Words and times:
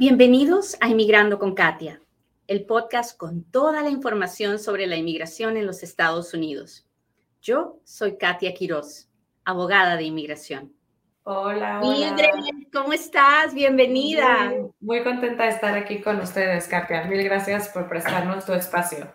Bienvenidos 0.00 0.76
a 0.80 0.86
Inmigrando 0.86 1.40
con 1.40 1.56
Katia, 1.56 2.00
el 2.46 2.66
podcast 2.66 3.18
con 3.18 3.42
toda 3.42 3.82
la 3.82 3.90
información 3.90 4.60
sobre 4.60 4.86
la 4.86 4.94
inmigración 4.94 5.56
en 5.56 5.66
los 5.66 5.82
Estados 5.82 6.32
Unidos. 6.32 6.86
Yo 7.42 7.80
soy 7.82 8.16
Katia 8.16 8.54
Quiroz, 8.54 9.08
abogada 9.44 9.96
de 9.96 10.04
inmigración. 10.04 10.72
Hola, 11.24 11.80
hola. 11.82 12.16
¿cómo 12.72 12.92
estás? 12.92 13.52
Bienvenida. 13.52 14.52
Muy, 14.78 15.02
contenta 15.02 15.42
de 15.42 15.50
estar 15.50 15.76
aquí 15.76 16.00
con 16.00 16.20
ustedes, 16.20 16.68
Katia. 16.68 17.02
Mil 17.06 17.24
gracias 17.24 17.68
por 17.70 17.88
prestarnos 17.88 18.46
tu 18.46 18.52
espacio. 18.52 19.12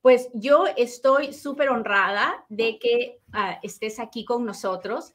Pues 0.00 0.28
yo 0.32 0.66
estoy 0.76 1.32
súper 1.32 1.70
honrada 1.70 2.44
de 2.48 2.78
que 2.78 3.18
ah, 3.32 3.58
estés 3.64 3.98
aquí 3.98 4.24
con 4.24 4.44
nosotros 4.44 5.12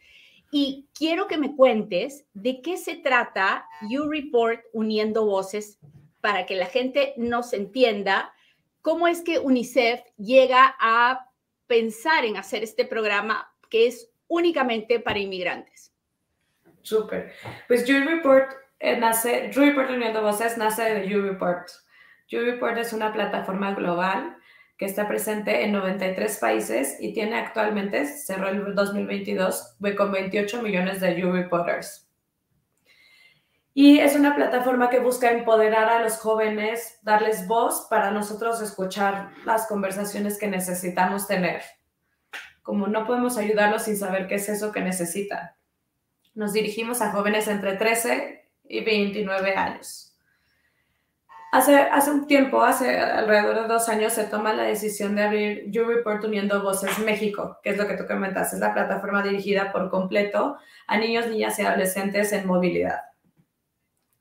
y 0.56 0.88
quiero 0.94 1.26
que 1.28 1.40
me 1.40 1.56
cuentes 1.56 2.28
de 2.36 2.62
qué 2.62 2.78
se 2.78 2.98
trata 2.98 3.68
You 3.90 4.08
Report 4.08 4.62
Uniendo 4.72 5.26
Voces 5.26 5.80
para 6.22 6.46
que 6.46 6.56
la 6.56 6.68
gente 6.68 7.16
nos 7.18 7.54
entienda 7.54 8.32
cómo 8.82 9.08
es 9.08 9.22
que 9.24 9.40
UNICEF 9.40 10.02
llega 10.16 10.76
a 10.80 11.28
pensar 11.66 12.24
en 12.24 12.38
hacer 12.38 12.62
este 12.62 12.86
programa 12.86 13.52
que 13.72 13.88
es 13.88 14.12
únicamente 14.28 15.00
para 15.00 15.18
inmigrantes. 15.18 15.92
Súper. 16.84 17.34
Pues 17.68 17.88
You 17.88 18.02
Report 18.06 18.54
eh, 18.80 18.96
nace, 18.96 19.50
You 19.52 19.64
Report 19.64 19.90
Uniendo 19.90 20.22
Voces 20.22 20.56
nace 20.56 20.84
de 20.84 21.10
You 21.10 21.24
Report. 21.24 21.68
You 22.28 22.42
Report 22.42 22.78
es 22.78 22.94
una 22.94 23.12
plataforma 23.12 23.74
global 23.74 24.38
que 24.78 24.86
está 24.86 25.08
presente 25.08 25.64
en 25.64 25.72
93 25.72 26.38
países 26.40 26.98
y 27.00 27.14
tiene 27.14 27.38
actualmente, 27.38 28.06
cerró 28.06 28.50
el 28.50 28.76
2022, 28.76 29.78
con 29.98 30.12
28 30.12 30.62
millones 30.62 31.00
de 31.00 31.26
U-Reporters. 31.26 32.10
Y 33.76 34.00
es 34.00 34.16
una 34.16 34.36
plataforma 34.36 34.90
que 34.90 35.00
busca 35.00 35.32
empoderar 35.32 35.90
a 35.90 36.04
los 36.04 36.20
jóvenes, 36.20 37.00
darles 37.02 37.48
voz 37.48 37.88
para 37.90 38.12
nosotros 38.12 38.62
escuchar 38.62 39.32
las 39.46 39.68
conversaciones 39.68 40.38
que 40.38 40.48
necesitamos 40.48 41.28
tener. 41.28 41.64
Como 42.62 42.88
no 42.88 43.08
podemos 43.08 43.38
ayudarlos 43.38 43.84
sin 43.84 43.98
saber 43.98 44.28
qué 44.28 44.36
es 44.36 44.48
eso 44.48 44.72
que 44.72 44.82
necesitan. 44.82 45.52
Nos 46.36 46.54
dirigimos 46.54 47.02
a 47.02 47.12
jóvenes 47.12 47.48
entre 47.48 47.76
13 47.76 48.48
y 48.66 48.84
29 48.84 49.56
años. 49.56 50.13
Hace, 51.54 51.76
hace 51.78 52.10
un 52.10 52.26
tiempo, 52.26 52.64
hace 52.64 52.98
alrededor 52.98 53.62
de 53.62 53.68
dos 53.68 53.88
años, 53.88 54.14
se 54.14 54.24
toma 54.24 54.54
la 54.54 54.64
decisión 54.64 55.16
de 55.16 55.22
abrir 55.22 55.70
You 55.70 55.86
Report 55.86 56.24
Uniendo 56.24 56.64
Voces 56.64 56.98
México, 56.98 57.60
que 57.62 57.70
es 57.70 57.78
lo 57.78 57.88
que 57.88 57.96
tú 57.96 58.08
comentas, 58.08 58.54
es 58.54 58.60
la 58.60 58.74
plataforma 58.74 59.22
dirigida 59.22 59.72
por 59.72 59.92
completo 59.92 60.58
a 60.88 60.98
niños, 60.98 61.28
niñas 61.28 61.60
y 61.60 61.62
adolescentes 61.62 62.34
en 62.34 62.48
movilidad. 62.48 63.02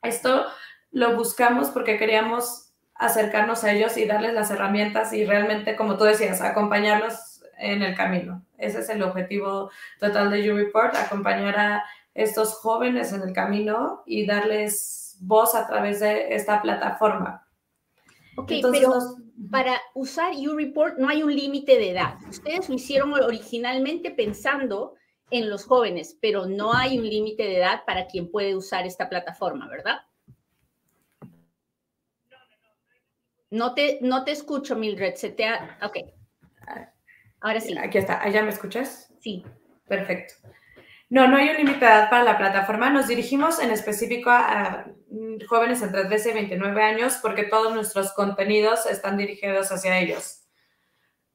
Esto 0.03 0.45
lo 0.91 1.15
buscamos 1.15 1.71
porque 1.71 1.97
queríamos 1.97 2.71
acercarnos 2.93 3.63
a 3.63 3.71
ellos 3.71 3.97
y 3.97 4.05
darles 4.05 4.35
las 4.35 4.51
herramientas 4.51 5.11
y 5.11 5.25
realmente, 5.25 5.75
como 5.75 5.97
tú 5.97 6.03
decías, 6.03 6.39
acompañarlos 6.39 7.43
en 7.57 7.81
el 7.81 7.95
camino. 7.95 8.45
Ese 8.59 8.81
es 8.81 8.89
el 8.89 9.01
objetivo 9.01 9.71
total 9.99 10.29
de 10.29 10.43
You 10.43 10.55
Report, 10.55 10.95
acompañar 10.95 11.57
a 11.57 11.83
estos 12.13 12.53
jóvenes 12.53 13.11
en 13.11 13.23
el 13.23 13.33
camino 13.33 14.03
y 14.05 14.27
darles 14.27 15.02
voz 15.25 15.55
a 15.55 15.67
través 15.67 15.99
de 15.99 16.33
esta 16.35 16.61
plataforma. 16.61 17.47
Ok, 18.35 18.51
pero 18.71 18.93
para 19.51 19.79
usar 19.93 20.33
YouReport 20.35 20.97
no 20.97 21.09
hay 21.09 21.23
un 21.23 21.35
límite 21.35 21.77
de 21.77 21.91
edad. 21.91 22.15
Ustedes 22.29 22.69
lo 22.69 22.75
hicieron 22.75 23.13
originalmente 23.13 24.11
pensando 24.11 24.95
en 25.29 25.49
los 25.49 25.65
jóvenes, 25.65 26.17
pero 26.21 26.45
no 26.45 26.73
hay 26.73 26.97
un 26.97 27.07
límite 27.07 27.43
de 27.43 27.57
edad 27.57 27.83
para 27.85 28.07
quien 28.07 28.29
puede 28.29 28.55
usar 28.55 28.85
esta 28.85 29.09
plataforma, 29.09 29.67
¿verdad? 29.67 30.01
No 33.49 33.75
te, 33.75 33.99
no 34.01 34.23
te 34.23 34.31
escucho, 34.31 34.75
Mildred. 34.75 35.13
Se 35.15 35.29
te 35.29 35.45
ha... 35.45 35.77
Ok. 35.83 35.97
Ahora 37.39 37.59
sí. 37.59 37.77
Aquí 37.77 37.99
está. 37.99 38.21
¿Allá 38.21 38.41
me 38.41 38.49
escuchas? 38.49 39.13
Sí. 39.19 39.45
Perfecto. 39.87 40.33
No, 41.13 41.27
no 41.27 41.37
hay 41.37 41.49
un 41.49 41.57
límite 41.57 41.85
de 41.85 41.91
edad 41.91 42.09
para 42.09 42.23
la 42.23 42.39
plataforma. 42.39 42.89
Nos 42.89 43.07
dirigimos 43.07 43.59
en 43.59 43.69
específico 43.69 44.31
a, 44.31 44.85
jóvenes 45.47 45.83
entre 45.83 46.05
13 46.05 46.31
y 46.31 46.33
29 46.33 46.81
años 46.81 47.19
porque 47.21 47.43
todos 47.43 47.71
nuestros 47.71 48.13
contenidos 48.13 48.87
están 48.87 49.15
dirigidos 49.15 49.71
hacia 49.71 49.99
ellos. 49.99 50.41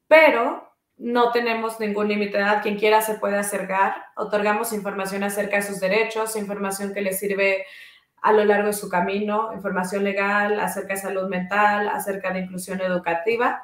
Pero 0.09 0.69
no 0.97 1.31
tenemos 1.31 1.79
ningún 1.79 2.09
límite 2.09 2.35
de 2.35 2.43
edad. 2.43 2.61
Quien 2.61 2.77
quiera 2.77 2.99
se 2.99 3.19
puede 3.19 3.37
acercar. 3.37 4.03
Otorgamos 4.17 4.73
información 4.73 5.23
acerca 5.23 5.55
de 5.55 5.63
sus 5.63 5.79
derechos, 5.79 6.35
información 6.35 6.93
que 6.93 6.99
les 6.99 7.17
sirve 7.17 7.65
a 8.21 8.33
lo 8.33 8.43
largo 8.43 8.67
de 8.67 8.73
su 8.73 8.89
camino, 8.89 9.53
información 9.53 10.03
legal 10.03 10.59
acerca 10.59 10.95
de 10.95 10.99
salud 10.99 11.29
mental, 11.29 11.87
acerca 11.87 12.33
de 12.33 12.39
inclusión 12.39 12.81
educativa. 12.81 13.63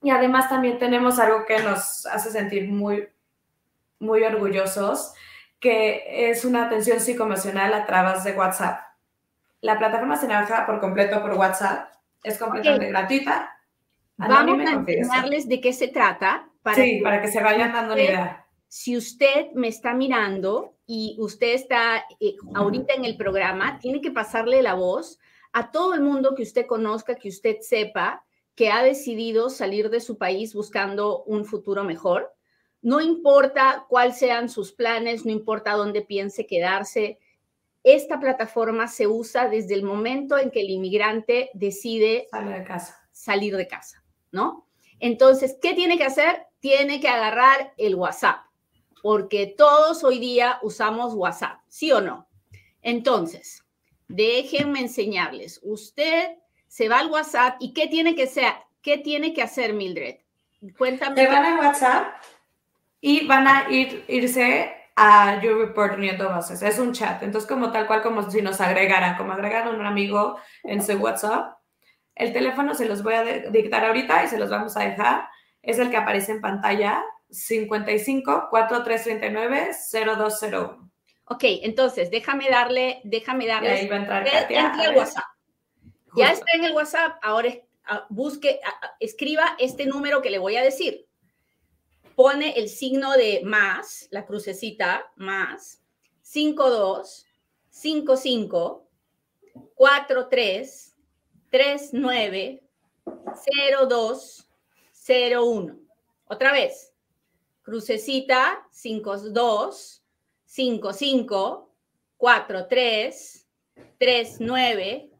Y 0.00 0.10
además 0.10 0.48
también 0.48 0.78
tenemos 0.78 1.18
algo 1.18 1.44
que 1.44 1.58
nos 1.58 2.06
hace 2.06 2.30
sentir 2.30 2.68
muy 2.68 3.08
muy 4.02 4.22
orgullosos, 4.24 5.14
que 5.60 6.30
es 6.30 6.44
una 6.44 6.66
atención 6.66 7.00
psicoemocional 7.00 7.72
a 7.72 7.86
través 7.86 8.24
de 8.24 8.32
WhatsApp. 8.32 8.80
La 9.60 9.78
plataforma 9.78 10.16
se 10.16 10.26
trabaja 10.26 10.66
por 10.66 10.80
completo 10.80 11.22
por 11.22 11.34
WhatsApp, 11.34 11.88
es 12.22 12.36
completamente 12.36 12.88
gratuita. 12.88 13.48
Vamos 14.16 14.60
a 14.60 14.72
enseñarles 14.72 15.48
de 15.48 15.60
qué 15.60 15.72
se 15.72 15.88
trata. 15.88 16.48
Para 16.62 16.76
sí, 16.76 16.98
que, 16.98 17.02
para 17.02 17.22
que 17.22 17.28
se 17.28 17.42
vayan 17.42 17.72
dando 17.72 17.94
una 17.94 18.02
idea. 18.02 18.46
Si 18.68 18.96
usted 18.96 19.52
me 19.54 19.68
está 19.68 19.94
mirando 19.94 20.76
y 20.86 21.16
usted 21.18 21.54
está 21.54 22.04
eh, 22.20 22.34
ahorita 22.54 22.94
en 22.94 23.04
el 23.04 23.16
programa, 23.16 23.78
tiene 23.78 24.00
que 24.00 24.10
pasarle 24.10 24.62
la 24.62 24.74
voz 24.74 25.18
a 25.52 25.70
todo 25.70 25.94
el 25.94 26.00
mundo 26.00 26.34
que 26.34 26.42
usted 26.42 26.66
conozca, 26.66 27.14
que 27.14 27.28
usted 27.28 27.58
sepa 27.60 28.24
que 28.54 28.70
ha 28.70 28.82
decidido 28.82 29.50
salir 29.50 29.90
de 29.90 30.00
su 30.00 30.18
país 30.18 30.54
buscando 30.54 31.22
un 31.24 31.44
futuro 31.44 31.84
mejor 31.84 32.32
no 32.82 33.00
importa 33.00 33.86
cuáles 33.88 34.18
sean 34.18 34.48
sus 34.48 34.72
planes, 34.72 35.24
no 35.24 35.30
importa 35.30 35.72
dónde 35.72 36.02
piense 36.02 36.46
quedarse, 36.46 37.18
esta 37.84 38.20
plataforma 38.20 38.86
se 38.88 39.06
usa 39.06 39.48
desde 39.48 39.74
el 39.74 39.82
momento 39.82 40.38
en 40.38 40.50
que 40.50 40.60
el 40.60 40.70
inmigrante 40.70 41.50
decide 41.54 42.28
salir 42.30 42.54
de 42.54 42.64
casa. 42.64 43.08
Salir 43.12 43.56
de 43.56 43.68
casa, 43.68 44.04
¿no? 44.30 44.68
Entonces, 45.00 45.56
¿qué 45.60 45.74
tiene 45.74 45.98
que 45.98 46.04
hacer? 46.04 46.46
Tiene 46.60 47.00
que 47.00 47.08
agarrar 47.08 47.72
el 47.76 47.94
WhatsApp, 47.94 48.44
porque 49.02 49.54
todos 49.56 50.04
hoy 50.04 50.18
día 50.18 50.58
usamos 50.62 51.14
WhatsApp, 51.14 51.60
¿sí 51.68 51.90
o 51.90 52.00
no? 52.00 52.28
Entonces, 52.82 53.64
déjenme 54.08 54.80
enseñarles. 54.80 55.60
Usted 55.62 56.36
se 56.68 56.88
va 56.88 57.00
al 57.00 57.10
WhatsApp 57.10 57.56
y 57.60 57.74
¿qué 57.74 57.88
tiene 57.88 58.14
que 58.14 58.26
ser? 58.26 58.52
¿Qué 58.80 58.98
tiene 58.98 59.32
que 59.32 59.42
hacer, 59.42 59.72
Mildred? 59.72 60.18
Cuéntame. 60.78 61.16
Se 61.16 61.26
van 61.26 61.44
al 61.44 61.58
WhatsApp 61.58 62.14
y 63.04 63.26
van 63.26 63.48
a 63.48 63.66
ir, 63.68 64.04
irse 64.06 64.72
a 64.94 65.42
You 65.42 65.58
Report 65.58 65.94
uniendo 65.94 66.32
voces. 66.32 66.62
Es 66.62 66.78
un 66.78 66.92
chat. 66.92 67.20
Entonces, 67.22 67.48
como 67.48 67.72
tal 67.72 67.88
cual, 67.88 68.00
como 68.00 68.30
si 68.30 68.40
nos 68.40 68.60
agregaran, 68.60 69.16
como 69.16 69.32
agregaron 69.32 69.78
un 69.78 69.84
amigo 69.84 70.38
en 70.62 70.82
su 70.82 70.92
WhatsApp. 70.94 71.56
El 72.14 72.32
teléfono 72.32 72.74
se 72.74 72.86
los 72.86 73.02
voy 73.02 73.14
a 73.14 73.24
dictar 73.24 73.84
ahorita 73.84 74.24
y 74.24 74.28
se 74.28 74.38
los 74.38 74.50
vamos 74.50 74.76
a 74.76 74.84
dejar. 74.84 75.28
Es 75.62 75.80
el 75.80 75.90
que 75.90 75.96
aparece 75.96 76.30
en 76.30 76.40
pantalla, 76.40 77.02
55 77.28 78.48
4339 78.50 79.70
0201. 79.92 80.90
Ok, 81.24 81.44
entonces 81.62 82.08
déjame 82.10 82.50
darle, 82.50 83.00
déjame 83.02 83.48
darle. 83.48 83.70
ahí 83.70 83.88
va 83.88 83.96
a 83.96 83.98
entrar 83.98 84.30
Katia, 84.30 84.72
el 84.84 84.96
WhatsApp. 84.96 85.24
Ya 86.14 86.30
está 86.30 86.46
en 86.54 86.64
el 86.64 86.72
WhatsApp, 86.72 87.16
ahora 87.22 87.48
ah, 87.86 88.06
busque, 88.10 88.60
ah, 88.64 88.74
ah, 88.82 88.90
escriba 89.00 89.56
este 89.58 89.86
número 89.86 90.20
que 90.22 90.30
le 90.30 90.38
voy 90.38 90.56
a 90.56 90.62
decir 90.62 91.06
pone 92.16 92.58
el 92.58 92.68
signo 92.68 93.12
de 93.12 93.42
más, 93.44 94.08
la 94.10 94.26
crucecita, 94.26 95.12
más, 95.16 95.82
52, 96.22 97.26
55, 97.70 98.88
43, 99.74 100.94
39, 101.50 102.62
02, 103.88 104.48
01. 105.06 105.78
Otra 106.26 106.52
vez, 106.52 106.92
crucecita, 107.62 108.66
52, 108.70 110.02
55, 110.46 111.74
43, 112.16 113.46
39, 113.98 115.10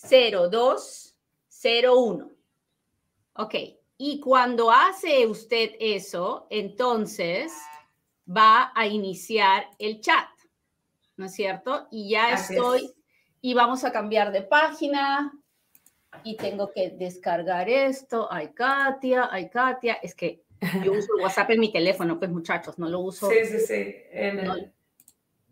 02, 0.00 1.16
01. 1.62 2.30
Ok, 3.34 3.54
y 3.98 4.20
cuando 4.20 4.70
hace 4.70 5.26
usted 5.26 5.70
eso, 5.80 6.46
entonces 6.50 7.52
va 8.28 8.72
a 8.74 8.86
iniciar 8.86 9.66
el 9.78 10.00
chat, 10.00 10.28
¿no 11.16 11.26
es 11.26 11.34
cierto? 11.34 11.88
Y 11.90 12.10
ya 12.10 12.32
estoy, 12.32 12.92
y 13.40 13.54
vamos 13.54 13.84
a 13.84 13.92
cambiar 13.92 14.32
de 14.32 14.42
página, 14.42 15.32
y 16.24 16.36
tengo 16.36 16.72
que 16.72 16.90
descargar 16.90 17.68
esto. 17.68 18.28
Ay, 18.30 18.50
Katia, 18.54 19.28
ay, 19.30 19.48
Katia, 19.48 19.94
es 20.02 20.14
que 20.14 20.42
yo 20.84 20.92
uso 20.92 21.08
WhatsApp 21.20 21.50
en 21.50 21.60
mi 21.60 21.72
teléfono, 21.72 22.18
pues 22.18 22.30
muchachos, 22.30 22.78
no 22.78 22.88
lo 22.88 23.00
uso. 23.00 23.28
Sí, 23.30 23.44
sí, 23.44 23.60
sí. 23.60 23.96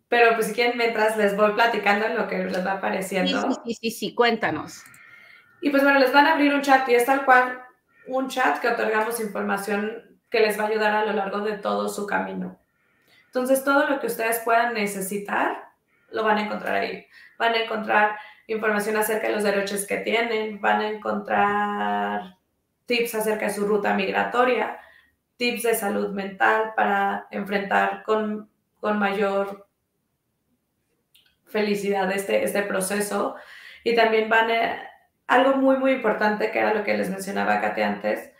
pero 0.07 0.35
pues 0.35 0.47
si 0.47 0.53
quieren, 0.53 0.77
mientras 0.77 1.17
les 1.17 1.35
voy 1.35 1.53
platicando 1.53 2.07
lo 2.09 2.27
que 2.27 2.43
les 2.43 2.65
va 2.65 2.73
apareciendo. 2.73 3.41
Sí, 3.41 3.57
sí, 3.65 3.73
sí, 3.75 3.91
sí, 3.91 4.15
cuéntanos. 4.15 4.83
Y 5.61 5.69
pues 5.69 5.83
bueno, 5.83 5.99
les 5.99 6.13
van 6.13 6.27
a 6.27 6.33
abrir 6.33 6.53
un 6.53 6.61
chat 6.61 6.87
y 6.89 6.95
es 6.95 7.05
tal 7.05 7.25
cual 7.25 7.64
un 8.07 8.27
chat 8.29 8.59
que 8.59 8.67
otorgamos 8.67 9.19
información 9.19 10.19
que 10.29 10.39
les 10.39 10.59
va 10.59 10.63
a 10.63 10.67
ayudar 10.67 10.95
a 10.95 11.05
lo 11.05 11.13
largo 11.13 11.39
de 11.39 11.57
todo 11.57 11.89
su 11.89 12.05
camino. 12.05 12.59
Entonces, 13.27 13.63
todo 13.63 13.87
lo 13.87 13.99
que 13.99 14.07
ustedes 14.07 14.39
puedan 14.39 14.73
necesitar, 14.73 15.69
lo 16.09 16.23
van 16.23 16.37
a 16.37 16.43
encontrar 16.43 16.75
ahí. 16.75 17.05
Van 17.37 17.53
a 17.53 17.63
encontrar 17.63 18.17
información 18.47 18.95
acerca 18.97 19.27
de 19.27 19.33
los 19.33 19.43
derechos 19.43 19.85
que 19.85 19.97
tienen, 19.97 20.61
van 20.61 20.81
a 20.81 20.89
encontrar 20.89 22.37
tips 22.85 23.15
acerca 23.15 23.47
de 23.47 23.53
su 23.53 23.65
ruta 23.65 23.93
migratoria, 23.93 24.79
tips 25.37 25.63
de 25.63 25.75
salud 25.75 26.11
mental 26.11 26.73
para 26.75 27.27
enfrentar 27.31 28.03
con, 28.03 28.49
con 28.79 28.99
mayor 28.99 29.67
felicidad 31.45 32.11
este, 32.11 32.43
este 32.43 32.61
proceso. 32.63 33.35
Y 33.83 33.95
también 33.95 34.29
van 34.29 34.51
a, 34.51 34.89
algo 35.27 35.55
muy, 35.57 35.77
muy 35.77 35.93
importante, 35.93 36.51
que 36.51 36.59
era 36.59 36.73
lo 36.73 36.83
que 36.83 36.97
les 36.97 37.09
mencionaba 37.09 37.61
Kate 37.61 37.83
antes, 37.83 38.31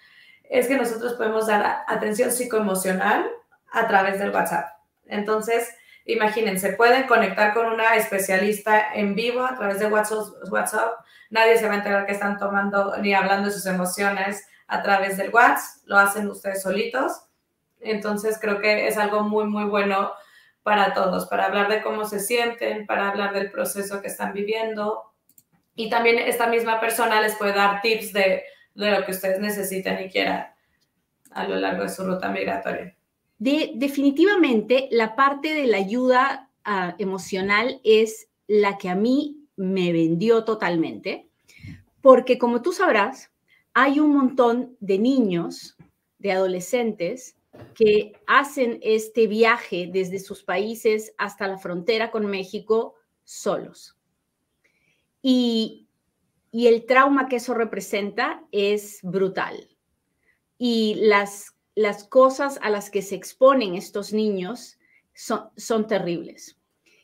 es 0.50 0.68
que 0.68 0.78
nosotros 0.78 1.14
podemos 1.14 1.48
dar 1.48 1.84
atención 1.88 2.32
psicoemocional 2.32 3.26
a 3.72 3.88
través 3.88 4.20
del 4.20 4.30
WhatsApp. 4.30 4.70
Entonces, 5.08 5.76
imagínense, 6.06 6.74
pueden 6.74 7.08
conectar 7.08 7.54
con 7.54 7.68
una 7.68 7.96
especialista 7.96 8.94
en 8.94 9.16
vivo 9.16 9.44
a 9.44 9.56
través 9.56 9.80
de 9.80 9.88
WhatsApp. 9.88 10.94
Nadie 11.30 11.58
se 11.58 11.68
va 11.68 11.74
a 11.74 11.78
enterar 11.78 12.06
que 12.06 12.12
están 12.12 12.38
tomando 12.38 12.96
ni 12.98 13.14
hablando 13.14 13.48
de 13.48 13.54
sus 13.54 13.66
emociones 13.66 14.48
a 14.68 14.82
través 14.84 15.18
del 15.18 15.34
WhatsApp. 15.34 15.82
Lo 15.86 15.98
hacen 15.98 16.30
ustedes 16.30 16.62
solitos. 16.62 17.24
Entonces, 17.80 18.38
creo 18.40 18.60
que 18.62 18.88
es 18.88 18.98
algo 18.98 19.22
muy, 19.22 19.46
muy 19.46 19.66
bueno 19.66 20.14
para 20.64 20.94
todos, 20.94 21.28
para 21.28 21.46
hablar 21.46 21.70
de 21.70 21.84
cómo 21.84 22.06
se 22.06 22.20
sienten, 22.20 22.88
para 22.88 23.10
hablar 23.10 23.34
del 23.34 23.52
proceso 23.52 24.02
que 24.02 24.08
están 24.08 24.34
viviendo. 24.34 25.15
Y 25.76 25.90
también 25.90 26.18
esta 26.20 26.48
misma 26.48 26.80
persona 26.80 27.22
les 27.22 27.36
puede 27.36 27.54
dar 27.54 27.82
tips 27.82 28.14
de, 28.14 28.44
lo 28.76 29.06
que 29.06 29.12
ustedes 29.12 29.40
necesiten 29.40 30.06
y 30.06 30.10
quieran 30.10 30.48
a 31.32 31.48
lo 31.48 31.56
largo 31.56 31.84
de 31.84 31.90
su 31.90 32.04
ruta 32.06 32.30
migratoria. 32.30 32.96
De, 33.38 33.72
definitivamente, 33.76 34.88
la 34.92 35.16
parte 35.16 35.54
de 35.54 35.68
la 35.68 35.78
ayuda 35.78 36.50
ah, 36.64 36.96
emocional 36.98 37.82
es 37.84 38.30
la 38.48 38.78
que 38.78 38.90
a 38.90 38.96
mí 38.96 39.46
me 39.58 39.92
vendió 39.92 40.44
totalmente, 40.46 41.30
porque 42.02 42.38
como 42.38 42.62
tú 42.62 42.72
sabrás, 42.72 43.32
hay 43.74 44.00
un 44.00 44.16
montón 44.16 44.78
de 44.80 45.00
niños, 45.00 45.76
de 46.20 46.32
adolescentes, 46.32 47.36
que 47.74 48.14
hacen 48.28 48.80
este 48.82 49.28
viaje 49.28 49.90
desde 49.92 50.20
sus 50.20 50.44
países 50.44 51.14
hasta 51.18 51.48
la 51.48 51.58
frontera 51.58 52.12
con 52.12 52.26
México 52.26 52.96
solos. 53.24 53.95
Y, 55.28 55.82
el 56.54 56.86
trauma 56.86 57.28
que 57.28 57.38
eso 57.38 57.54
representa 57.54 58.44
es 58.52 59.00
brutal. 59.04 59.68
Y 60.58 60.96
las, 61.00 61.54
las 61.76 62.06
cosas 62.06 62.60
a 62.62 62.70
las 62.70 62.90
que 62.90 63.02
se 63.02 63.16
exponen 63.16 63.76
estos 63.76 64.14
niños 64.14 64.78
son, 65.14 65.50
son 65.58 65.88
terribles. 65.88 66.58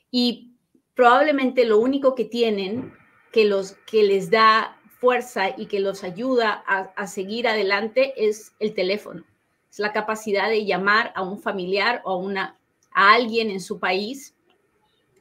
Y 0.10 0.54
probablemente 0.96 1.66
lo 1.66 1.80
único 1.80 2.16
que 2.16 2.24
tienen 2.26 2.94
que, 3.34 3.44
los, 3.44 3.74
que 3.86 4.04
les 4.04 4.30
da 4.30 4.78
fuerza 5.00 5.50
y 5.58 5.66
que 5.66 5.82
los 5.82 6.06
ayuda 6.06 6.64
a, 6.66 6.94
a 6.96 7.08
seguir 7.08 7.48
adelante 7.48 8.14
es 8.16 8.54
el 8.60 8.74
teléfono 8.74 9.26
es 9.72 9.80
la 9.80 9.94
capacidad 9.94 10.50
de 10.50 10.66
llamar 10.66 11.14
a 11.16 11.24
un 11.24 11.40
familiar 11.40 12.02
o 12.04 12.12
a, 12.12 12.18
una, 12.18 12.58
a 12.94 13.14
alguien 13.14 13.50
en 13.50 13.62
su 13.62 13.80
país 13.80 14.36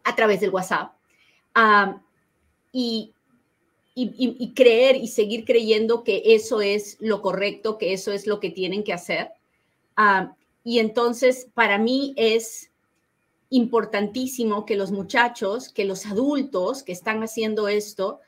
a 0.02 0.14
través 0.16 0.40
del 0.40 0.50
WhatsApp. 0.50 0.92
Y, 2.72 3.12
creer 4.54 4.96
y 4.96 5.08
seguir 5.08 5.44
creyendo 5.44 6.04
que 6.04 6.22
eso 6.26 6.60
es 6.60 6.96
lo 7.00 7.20
correcto, 7.22 7.78
que 7.78 7.92
eso 7.92 8.12
es 8.12 8.26
lo 8.26 8.40
que 8.40 8.50
tienen 8.50 8.84
que 8.84 8.92
hacer. 8.92 9.30
y 10.64 10.78
entonces, 10.78 11.48
para 11.54 11.78
mí 11.78 12.14
es 12.16 12.70
importantísimo 13.50 14.64
que 14.64 14.76
los 14.76 14.92
muchachos, 14.92 15.68
que 15.68 15.84
los 15.84 16.06
adultos 16.06 16.82
que 16.82 16.92
están 16.92 17.22
haciendo 17.22 17.68
esto, 17.68 18.20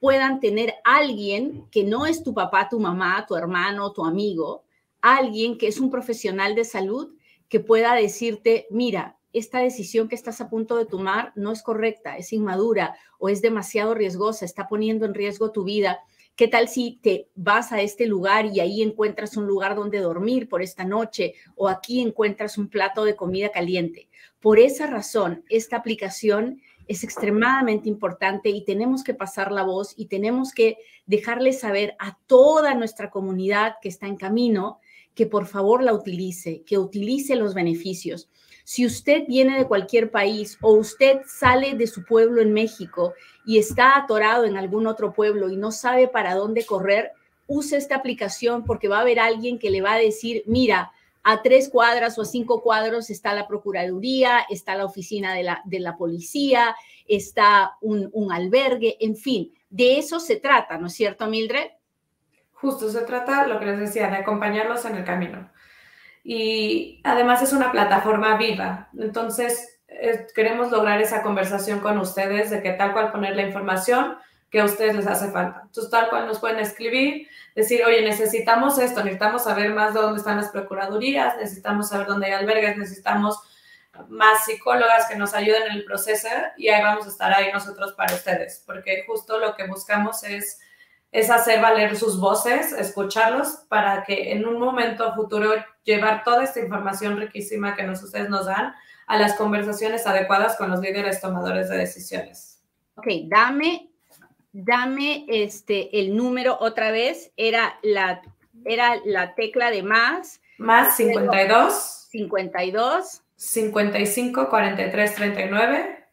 puedan 0.00 0.40
tener 0.40 0.74
alguien 0.82 1.66
que 1.70 1.84
no 1.84 2.06
es 2.06 2.24
tu 2.24 2.32
papá, 2.32 2.68
tu 2.68 2.80
mamá, 2.80 3.26
tu 3.28 3.36
hermano, 3.36 3.92
tu 3.92 4.04
amigo, 4.04 4.64
alguien 5.02 5.58
que 5.58 5.68
es 5.68 5.78
un 5.78 5.90
profesional 5.90 6.54
de 6.54 6.64
salud 6.64 7.14
que 7.48 7.60
pueda 7.60 7.94
decirte, 7.94 8.66
mira, 8.70 9.16
esta 9.32 9.60
decisión 9.60 10.08
que 10.08 10.14
estás 10.14 10.40
a 10.40 10.48
punto 10.48 10.76
de 10.76 10.86
tomar 10.86 11.32
no 11.36 11.52
es 11.52 11.62
correcta, 11.62 12.16
es 12.16 12.32
inmadura 12.32 12.96
o 13.18 13.28
es 13.28 13.42
demasiado 13.42 13.94
riesgosa, 13.94 14.44
está 14.44 14.68
poniendo 14.68 15.06
en 15.06 15.14
riesgo 15.14 15.52
tu 15.52 15.64
vida. 15.64 16.00
¿Qué 16.36 16.48
tal 16.48 16.68
si 16.68 16.98
te 17.02 17.28
vas 17.34 17.70
a 17.72 17.80
este 17.82 18.06
lugar 18.06 18.46
y 18.46 18.60
ahí 18.60 18.82
encuentras 18.82 19.36
un 19.36 19.46
lugar 19.46 19.76
donde 19.76 19.98
dormir 19.98 20.48
por 20.48 20.62
esta 20.62 20.84
noche 20.84 21.34
o 21.54 21.68
aquí 21.68 22.00
encuentras 22.00 22.56
un 22.56 22.68
plato 22.68 23.04
de 23.04 23.16
comida 23.16 23.50
caliente? 23.50 24.08
Por 24.40 24.58
esa 24.58 24.86
razón, 24.86 25.44
esta 25.50 25.76
aplicación 25.76 26.62
es 26.86 27.04
extremadamente 27.04 27.88
importante 27.88 28.48
y 28.48 28.64
tenemos 28.64 29.04
que 29.04 29.14
pasar 29.14 29.52
la 29.52 29.62
voz 29.62 29.94
y 29.96 30.06
tenemos 30.06 30.52
que 30.52 30.78
dejarle 31.06 31.52
saber 31.52 31.94
a 31.98 32.18
toda 32.26 32.74
nuestra 32.74 33.10
comunidad 33.10 33.76
que 33.80 33.88
está 33.88 34.06
en 34.06 34.16
camino 34.16 34.80
que 35.14 35.26
por 35.26 35.46
favor 35.46 35.82
la 35.82 35.92
utilice, 35.92 36.62
que 36.62 36.78
utilice 36.78 37.36
los 37.36 37.54
beneficios. 37.54 38.30
Si 38.64 38.86
usted 38.86 39.24
viene 39.26 39.58
de 39.58 39.66
cualquier 39.66 40.10
país 40.10 40.58
o 40.60 40.72
usted 40.72 41.20
sale 41.26 41.74
de 41.74 41.86
su 41.86 42.04
pueblo 42.04 42.40
en 42.40 42.52
México 42.52 43.14
y 43.44 43.58
está 43.58 43.96
atorado 43.96 44.44
en 44.44 44.56
algún 44.56 44.86
otro 44.86 45.12
pueblo 45.12 45.48
y 45.50 45.56
no 45.56 45.72
sabe 45.72 46.08
para 46.08 46.34
dónde 46.34 46.64
correr, 46.64 47.12
use 47.46 47.76
esta 47.76 47.96
aplicación 47.96 48.64
porque 48.64 48.88
va 48.88 48.98
a 48.98 49.02
haber 49.02 49.18
alguien 49.18 49.58
que 49.58 49.70
le 49.70 49.82
va 49.82 49.94
a 49.94 49.98
decir, 49.98 50.42
mira, 50.46 50.92
a 51.22 51.42
tres 51.42 51.68
cuadras 51.68 52.18
o 52.18 52.22
a 52.22 52.24
cinco 52.24 52.62
cuadros 52.62 53.10
está 53.10 53.34
la 53.34 53.46
Procuraduría, 53.46 54.46
está 54.48 54.74
la 54.74 54.84
oficina 54.84 55.34
de 55.34 55.42
la, 55.42 55.60
de 55.64 55.80
la 55.80 55.96
policía, 55.96 56.74
está 57.06 57.76
un, 57.80 58.08
un 58.12 58.32
albergue, 58.32 58.96
en 59.00 59.16
fin, 59.16 59.52
de 59.68 59.98
eso 59.98 60.20
se 60.20 60.36
trata, 60.36 60.78
¿no 60.78 60.86
es 60.86 60.94
cierto, 60.94 61.26
Mildred? 61.26 61.70
Justo 62.52 62.90
se 62.90 63.02
trata, 63.02 63.46
lo 63.46 63.58
que 63.58 63.66
les 63.66 63.80
decía, 63.80 64.08
de 64.10 64.16
acompañarlos 64.16 64.84
en 64.84 64.96
el 64.96 65.04
camino. 65.04 65.50
Y 66.22 67.00
además 67.04 67.42
es 67.42 67.52
una 67.52 67.72
plataforma 67.72 68.36
viva. 68.36 68.88
Entonces, 68.98 69.80
queremos 70.34 70.70
lograr 70.70 71.00
esa 71.00 71.22
conversación 71.22 71.80
con 71.80 71.98
ustedes 71.98 72.50
de 72.50 72.62
que 72.62 72.72
tal 72.72 72.92
cual 72.92 73.12
poner 73.12 73.36
la 73.36 73.42
información 73.42 74.16
que 74.50 74.60
a 74.60 74.64
ustedes 74.64 74.96
les 74.96 75.06
hace 75.06 75.30
falta. 75.30 75.62
Entonces, 75.66 75.90
tal 75.90 76.08
cual 76.08 76.26
nos 76.26 76.40
pueden 76.40 76.58
escribir, 76.58 77.28
decir, 77.54 77.84
oye, 77.84 78.02
necesitamos 78.02 78.78
esto, 78.78 79.00
necesitamos 79.04 79.44
saber 79.44 79.72
más 79.72 79.94
de 79.94 80.00
dónde 80.00 80.18
están 80.18 80.38
las 80.38 80.48
procuradurías, 80.48 81.36
necesitamos 81.36 81.88
saber 81.88 82.06
dónde 82.06 82.26
hay 82.26 82.32
albergues, 82.32 82.76
necesitamos 82.76 83.38
más 84.08 84.44
psicólogas 84.44 85.06
que 85.08 85.16
nos 85.16 85.34
ayuden 85.34 85.64
en 85.64 85.72
el 85.72 85.84
proceso 85.84 86.28
y 86.56 86.68
ahí 86.68 86.82
vamos 86.82 87.06
a 87.06 87.10
estar 87.10 87.32
ahí 87.32 87.52
nosotros 87.52 87.92
para 87.92 88.14
ustedes, 88.14 88.62
porque 88.66 89.04
justo 89.06 89.38
lo 89.38 89.54
que 89.54 89.66
buscamos 89.66 90.24
es 90.24 90.58
es 91.12 91.30
hacer 91.30 91.60
valer 91.60 91.96
sus 91.96 92.20
voces, 92.20 92.72
escucharlos 92.72 93.64
para 93.68 94.04
que 94.04 94.32
en 94.32 94.46
un 94.46 94.58
momento 94.58 95.12
futuro 95.14 95.52
llevar 95.82 96.22
toda 96.22 96.44
esta 96.44 96.60
información 96.60 97.18
riquísima 97.18 97.74
que 97.74 97.82
nos, 97.82 98.02
ustedes 98.02 98.28
nos 98.28 98.46
dan 98.46 98.74
a 99.06 99.18
las 99.18 99.34
conversaciones 99.34 100.06
adecuadas 100.06 100.56
con 100.56 100.70
los 100.70 100.80
líderes 100.80 101.20
tomadores 101.20 101.68
de 101.68 101.78
decisiones. 101.78 102.62
Ok, 102.94 103.06
dame, 103.24 103.90
dame 104.52 105.24
este, 105.28 105.98
el 105.98 106.16
número 106.16 106.56
otra 106.60 106.92
vez. 106.92 107.32
Era 107.36 107.76
la, 107.82 108.22
era 108.64 108.96
la 109.04 109.34
tecla 109.34 109.72
de 109.72 109.82
más. 109.82 110.40
Más 110.58 110.96
52. 110.96 112.08
52. 112.10 113.22
55 113.34 114.48
43 114.48 115.14
39 115.14 116.08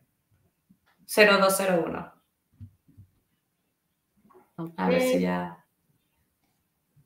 0201. 1.05 2.16
A 4.75 4.89
ver 4.89 5.01
si 5.01 5.19
ya. 5.21 5.63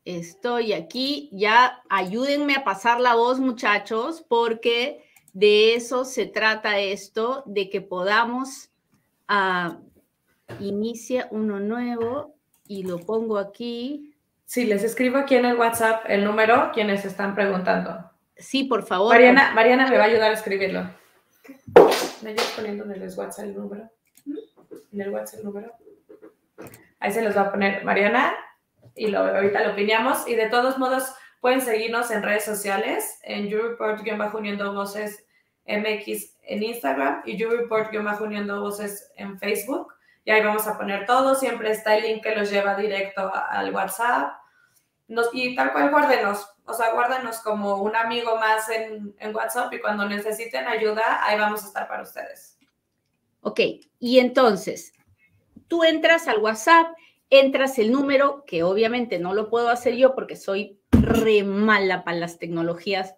Estoy 0.05 0.73
aquí. 0.73 1.29
Ya 1.31 1.81
ayúdenme 1.89 2.55
a 2.55 2.63
pasar 2.63 2.99
la 2.99 3.15
voz, 3.15 3.39
muchachos, 3.39 4.25
porque 4.27 5.03
de 5.33 5.75
eso 5.75 6.05
se 6.05 6.25
trata 6.25 6.79
esto, 6.79 7.43
de 7.45 7.69
que 7.69 7.81
podamos 7.81 8.69
uh, 9.29 9.75
inicia 10.59 11.27
uno 11.31 11.59
nuevo 11.59 12.35
y 12.67 12.83
lo 12.83 12.99
pongo 12.99 13.37
aquí. 13.37 14.15
Sí, 14.45 14.65
les 14.65 14.83
escribo 14.83 15.17
aquí 15.17 15.35
en 15.35 15.45
el 15.45 15.57
WhatsApp 15.57 16.05
el 16.09 16.25
número, 16.25 16.71
quienes 16.73 17.05
están 17.05 17.35
preguntando. 17.35 18.11
Sí, 18.35 18.63
por 18.63 18.83
favor. 18.83 19.13
Mariana, 19.13 19.53
Mariana 19.53 19.89
me 19.89 19.97
va 19.97 20.03
a 20.03 20.07
ayudar 20.07 20.31
a 20.31 20.33
escribirlo. 20.33 20.89
¿Me 22.21 22.31
ayudas 22.31 22.53
poniendo 22.55 22.83
en 22.85 23.01
el 23.01 23.17
WhatsApp 23.17 23.45
el 23.45 23.55
número? 23.55 23.89
¿En 24.91 25.01
el 25.01 25.09
WhatsApp 25.09 25.39
el 25.39 25.45
número? 25.45 25.71
Ahí 27.01 27.11
se 27.11 27.21
los 27.21 27.35
va 27.35 27.41
a 27.41 27.51
poner 27.51 27.83
Mariana 27.83 28.33
y 28.95 29.13
ahorita 29.13 29.65
lo 29.65 29.73
opinamos. 29.73 30.27
Y 30.27 30.35
de 30.35 30.47
todos 30.47 30.77
modos, 30.77 31.13
pueden 31.41 31.59
seguirnos 31.59 32.11
en 32.11 32.23
redes 32.23 32.45
sociales, 32.45 33.19
en 33.23 33.49
YouReport-uniendo 33.49 34.73
voces 34.73 35.25
MX 35.65 36.37
en 36.43 36.63
Instagram 36.63 37.21
y 37.25 37.37
YouReport-uniendo 37.37 38.61
voces 38.61 39.11
en 39.15 39.37
Facebook. 39.39 39.93
Y 40.23 40.31
ahí 40.31 40.43
vamos 40.43 40.67
a 40.67 40.77
poner 40.77 41.05
todo. 41.05 41.33
Siempre 41.35 41.71
está 41.71 41.97
el 41.97 42.03
link 42.03 42.23
que 42.23 42.35
los 42.35 42.51
lleva 42.51 42.75
directo 42.75 43.31
al 43.33 43.73
WhatsApp. 43.73 44.33
y 45.33 45.55
tal 45.55 45.73
cual, 45.73 45.89
guárdenos. 45.89 46.47
O 46.65 46.73
sea, 46.73 46.93
guárdenos 46.93 47.39
como 47.39 47.77
un 47.77 47.95
amigo 47.95 48.35
más 48.37 48.69
en, 48.69 49.15
en 49.17 49.35
WhatsApp 49.35 49.73
y 49.73 49.79
cuando 49.81 50.07
necesiten 50.07 50.67
ayuda, 50.67 51.25
ahí 51.25 51.37
vamos 51.37 51.63
a 51.63 51.67
estar 51.67 51.87
para 51.87 52.03
ustedes. 52.03 52.59
Ok, 53.41 53.59
y 53.99 54.19
entonces, 54.19 54.93
tú 55.71 55.85
entras 55.85 56.27
al 56.27 56.39
WhatsApp, 56.39 56.97
entras 57.29 57.79
el 57.79 57.93
número, 57.93 58.43
que 58.45 58.61
obviamente 58.61 59.19
no 59.19 59.33
lo 59.33 59.49
puedo 59.49 59.69
hacer 59.69 59.95
yo 59.95 60.13
porque 60.13 60.35
soy 60.35 60.77
re 60.91 61.45
mala 61.45 62.03
para 62.03 62.17
las 62.17 62.39
tecnologías, 62.39 63.15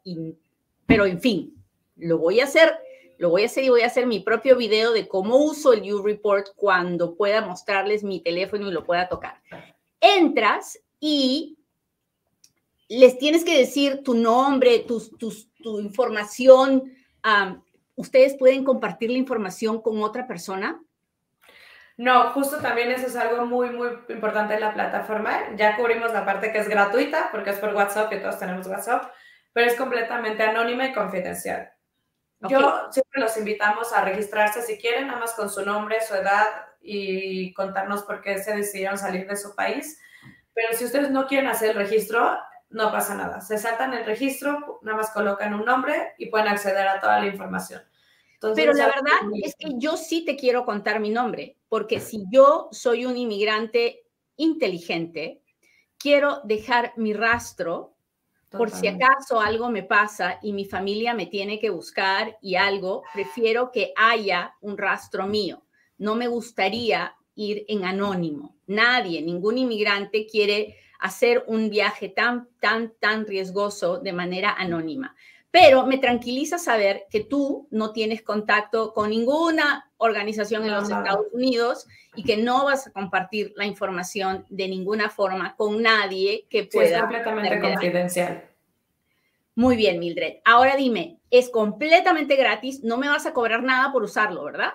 pero 0.86 1.08
en 1.08 1.20
fin, 1.20 1.56
lo 1.96 2.20
voy 2.20 2.42
a 2.42 2.44
hacer, 2.44 2.72
lo 3.18 3.32
voy 3.32 3.42
a 3.42 3.46
hacer 3.48 3.64
y 3.64 3.70
voy 3.70 3.82
a 3.82 3.88
hacer 3.88 4.06
mi 4.06 4.20
propio 4.20 4.56
video 4.56 4.94
de 4.94 5.08
cómo 5.08 5.38
uso 5.38 5.74
el 5.74 5.92
U-Report 5.92 6.50
cuando 6.56 7.16
pueda 7.16 7.42
mostrarles 7.42 8.04
mi 8.04 8.20
teléfono 8.20 8.70
y 8.70 8.72
lo 8.72 8.84
pueda 8.84 9.10
tocar. 9.10 9.42
Entras 10.00 10.80
y 11.00 11.58
les 12.88 13.18
tienes 13.18 13.44
que 13.44 13.58
decir 13.58 14.04
tu 14.04 14.14
nombre, 14.14 14.78
tu, 14.78 15.02
tu 15.18 15.80
información. 15.80 16.84
¿Ustedes 17.96 18.36
pueden 18.38 18.64
compartir 18.64 19.10
la 19.10 19.18
información 19.18 19.82
con 19.82 20.04
otra 20.04 20.28
persona? 20.28 20.80
No, 21.98 22.32
justo 22.32 22.58
también 22.58 22.92
eso 22.92 23.08
es 23.08 23.16
algo 23.16 23.46
muy, 23.46 23.70
muy 23.70 23.90
importante 24.10 24.56
en 24.56 24.62
la 24.62 24.74
plataforma. 24.74 25.56
Ya 25.56 25.76
cubrimos 25.76 26.12
la 26.12 26.26
parte 26.26 26.52
que 26.52 26.58
es 26.58 26.68
gratuita, 26.68 27.30
porque 27.32 27.52
es 27.52 27.60
por 27.60 27.74
WhatsApp, 27.76 28.10
que 28.10 28.18
todos 28.18 28.40
tenemos 28.40 28.68
WhatsApp, 28.68 29.12
pero 29.52 29.68
es 29.68 29.76
completamente 29.76 30.44
anónima 30.44 30.88
y 30.88 30.94
confidencial. 30.94 31.72
Yo 32.50 32.92
siempre 32.92 33.22
los 33.22 33.38
invitamos 33.38 33.94
a 33.94 34.04
registrarse 34.04 34.62
si 34.62 34.78
quieren, 34.78 35.08
nada 35.08 35.20
más 35.20 35.34
con 35.34 35.50
su 35.50 35.64
nombre, 35.64 36.02
su 36.02 36.14
edad 36.16 36.46
y 36.82 37.54
contarnos 37.54 38.04
por 38.04 38.22
qué 38.22 38.38
se 38.40 38.56
decidieron 38.56 38.98
salir 38.98 39.28
de 39.28 39.38
su 39.38 39.56
país. 39.56 40.00
Pero 40.54 40.74
si 40.74 40.86
ustedes 40.86 41.10
no 41.10 41.26
quieren 41.28 41.48
hacer 41.50 41.70
el 41.72 41.78
registro, 41.78 42.38
no 42.70 42.92
pasa 42.92 43.16
nada. 43.16 43.40
Se 43.40 43.58
saltan 43.58 43.94
el 43.94 44.06
registro, 44.06 44.80
nada 44.82 44.98
más 44.98 45.12
colocan 45.12 45.54
un 45.54 45.64
nombre 45.64 46.14
y 46.18 46.26
pueden 46.26 46.48
acceder 46.48 46.88
a 46.88 47.00
toda 47.00 47.20
la 47.20 47.28
información. 47.28 47.82
Pero 48.56 48.74
la 48.74 48.88
verdad 48.88 49.14
es 49.42 49.56
que 49.58 49.70
yo 49.78 49.96
sí 49.96 50.26
te 50.26 50.36
quiero 50.36 50.66
contar 50.66 51.00
mi 51.00 51.10
nombre, 51.10 51.58
porque 51.74 52.00
si 52.00 52.26
yo 52.30 52.70
soy 52.72 53.08
un 53.08 53.18
inmigrante 53.18 54.04
inteligente, 54.38 55.42
quiero 55.98 56.42
dejar 56.44 56.94
mi 56.98 57.14
rastro 57.14 57.96
por 58.52 58.70
si 58.70 58.86
acaso 58.86 59.40
algo 59.40 59.72
me 59.72 59.82
pasa 59.82 60.38
y 60.44 60.54
mi 60.54 60.66
familia 60.66 61.16
me 61.16 61.26
tiene 61.26 61.58
que 61.58 61.72
buscar 61.72 62.38
y 62.44 62.58
algo, 62.58 63.02
prefiero 63.12 63.72
que 63.72 63.92
haya 63.96 64.54
un 64.62 64.78
rastro 64.78 65.26
mío. 65.26 65.64
No 65.98 66.14
me 66.14 66.28
gustaría 66.28 67.16
ir 67.34 67.66
en 67.68 67.86
anónimo. 67.86 68.56
Nadie, 68.68 69.24
ningún 69.24 69.58
inmigrante 69.58 70.28
quiere 70.28 70.78
hacer 71.00 71.44
un 71.48 71.72
viaje 71.72 72.08
tan, 72.08 72.50
tan, 72.60 72.94
tan 73.00 73.26
riesgoso 73.26 73.98
de 73.98 74.14
manera 74.14 74.54
anónima. 74.54 75.16
Pero 75.54 75.86
me 75.86 76.00
tranquiliza 76.00 76.58
saber 76.58 77.06
que 77.12 77.20
tú 77.20 77.68
no 77.70 77.92
tienes 77.92 78.24
contacto 78.24 78.92
con 78.92 79.12
ninguna 79.12 79.88
organización 79.98 80.64
en 80.64 80.72
los 80.72 80.90
Estados 80.90 81.28
Unidos 81.32 81.88
y 82.16 82.24
que 82.24 82.38
no 82.38 82.66
vas 82.66 82.88
a 82.88 82.92
compartir 82.92 83.54
la 83.56 83.66
información 83.66 84.48
de 84.50 84.68
ninguna 84.68 85.12
forma 85.12 85.56
con 85.56 85.80
nadie 85.84 86.48
que 86.50 86.64
pueda. 86.64 86.88
Sí, 86.88 86.94
es 86.96 87.02
completamente 87.02 87.60
confidencial. 87.60 88.50
Muy 89.54 89.76
bien, 89.76 90.00
Mildred. 90.00 90.38
Ahora 90.44 90.76
dime, 90.76 91.20
es 91.30 91.52
completamente 91.52 92.36
gratis, 92.36 92.84
no 92.84 92.98
me 92.98 93.08
vas 93.08 93.28
a 93.28 93.34
cobrar 93.34 93.62
nada 93.62 93.92
por 93.92 94.02
usarlo, 94.02 94.44
¿verdad? 94.46 94.74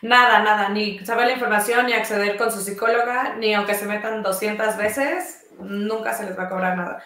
Nada, 0.00 0.44
nada, 0.44 0.68
ni 0.68 1.00
saber 1.00 1.26
la 1.26 1.32
información, 1.32 1.86
ni 1.86 1.92
acceder 1.92 2.36
con 2.36 2.52
su 2.52 2.60
psicóloga, 2.60 3.34
ni 3.34 3.52
aunque 3.52 3.74
se 3.74 3.86
metan 3.86 4.22
200 4.22 4.76
veces, 4.76 5.48
nunca 5.58 6.14
se 6.14 6.26
les 6.26 6.38
va 6.38 6.44
a 6.44 6.48
cobrar 6.48 6.76
nada. 6.76 7.02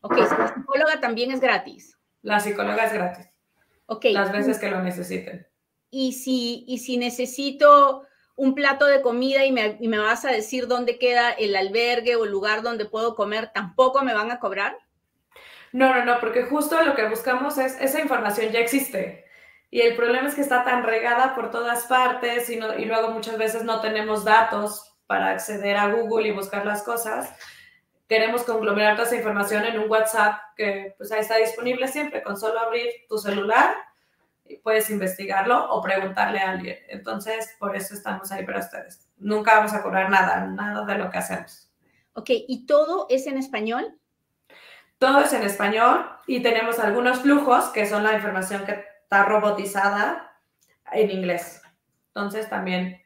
Ok, 0.00 0.16
la 0.16 0.54
psicóloga 0.54 1.00
también 1.00 1.30
es 1.30 1.40
gratis. 1.40 1.93
La 2.24 2.40
psicóloga 2.40 2.86
es 2.86 2.92
gratis. 2.94 3.28
Ok. 3.86 4.06
Las 4.12 4.32
veces 4.32 4.58
que 4.58 4.70
lo 4.70 4.82
necesiten. 4.82 5.46
Y 5.90 6.14
si, 6.14 6.64
y 6.66 6.78
si 6.78 6.96
necesito 6.96 8.06
un 8.34 8.54
plato 8.54 8.86
de 8.86 9.02
comida 9.02 9.44
y 9.44 9.52
me, 9.52 9.76
y 9.78 9.88
me 9.88 9.98
vas 9.98 10.24
a 10.24 10.32
decir 10.32 10.66
dónde 10.66 10.98
queda 10.98 11.30
el 11.32 11.54
albergue 11.54 12.16
o 12.16 12.24
el 12.24 12.30
lugar 12.30 12.62
donde 12.62 12.86
puedo 12.86 13.14
comer, 13.14 13.50
¿tampoco 13.52 14.02
me 14.02 14.14
van 14.14 14.30
a 14.30 14.40
cobrar? 14.40 14.76
No, 15.72 15.94
no, 15.94 16.04
no, 16.04 16.18
porque 16.18 16.44
justo 16.44 16.82
lo 16.82 16.96
que 16.96 17.06
buscamos 17.08 17.58
es, 17.58 17.78
esa 17.78 18.00
información 18.00 18.50
ya 18.52 18.60
existe. 18.60 19.26
Y 19.70 19.82
el 19.82 19.94
problema 19.94 20.28
es 20.28 20.34
que 20.34 20.40
está 20.40 20.64
tan 20.64 20.82
regada 20.82 21.34
por 21.34 21.50
todas 21.50 21.84
partes 21.84 22.48
y, 22.48 22.54
y 22.54 22.84
luego 22.86 23.10
muchas 23.10 23.36
veces 23.36 23.64
no 23.64 23.82
tenemos 23.82 24.24
datos 24.24 24.96
para 25.06 25.30
acceder 25.30 25.76
a 25.76 25.92
Google 25.92 26.28
y 26.28 26.32
buscar 26.32 26.64
las 26.64 26.82
cosas 26.84 27.36
queremos 28.08 28.42
conglomerar 28.44 28.96
toda 28.96 29.06
esa 29.06 29.16
información 29.16 29.64
en 29.64 29.78
un 29.78 29.90
WhatsApp 29.90 30.38
que 30.56 30.94
pues 30.96 31.10
ahí 31.12 31.20
está 31.20 31.36
disponible 31.36 31.88
siempre, 31.88 32.22
con 32.22 32.36
solo 32.36 32.60
abrir 32.60 32.88
tu 33.08 33.18
celular 33.18 33.74
y 34.44 34.56
puedes 34.56 34.90
investigarlo 34.90 35.70
o 35.70 35.80
preguntarle 35.80 36.38
a 36.38 36.50
alguien. 36.50 36.78
Entonces, 36.88 37.54
por 37.58 37.74
eso 37.76 37.94
estamos 37.94 38.30
ahí 38.30 38.44
para 38.44 38.60
ustedes. 38.60 39.08
Nunca 39.16 39.56
vamos 39.56 39.72
a 39.72 39.82
cobrar 39.82 40.10
nada, 40.10 40.46
nada 40.46 40.84
de 40.84 40.98
lo 40.98 41.10
que 41.10 41.18
hacemos. 41.18 41.70
Ok, 42.12 42.30
¿y 42.30 42.66
todo 42.66 43.06
es 43.08 43.26
en 43.26 43.38
español? 43.38 43.98
Todo 44.98 45.20
es 45.20 45.32
en 45.32 45.42
español 45.42 46.08
y 46.26 46.42
tenemos 46.42 46.78
algunos 46.78 47.20
flujos 47.20 47.66
que 47.70 47.86
son 47.86 48.04
la 48.04 48.14
información 48.14 48.64
que 48.64 48.84
está 49.02 49.24
robotizada 49.24 50.38
en 50.92 51.10
inglés. 51.10 51.62
Entonces, 52.08 52.48
también 52.48 53.02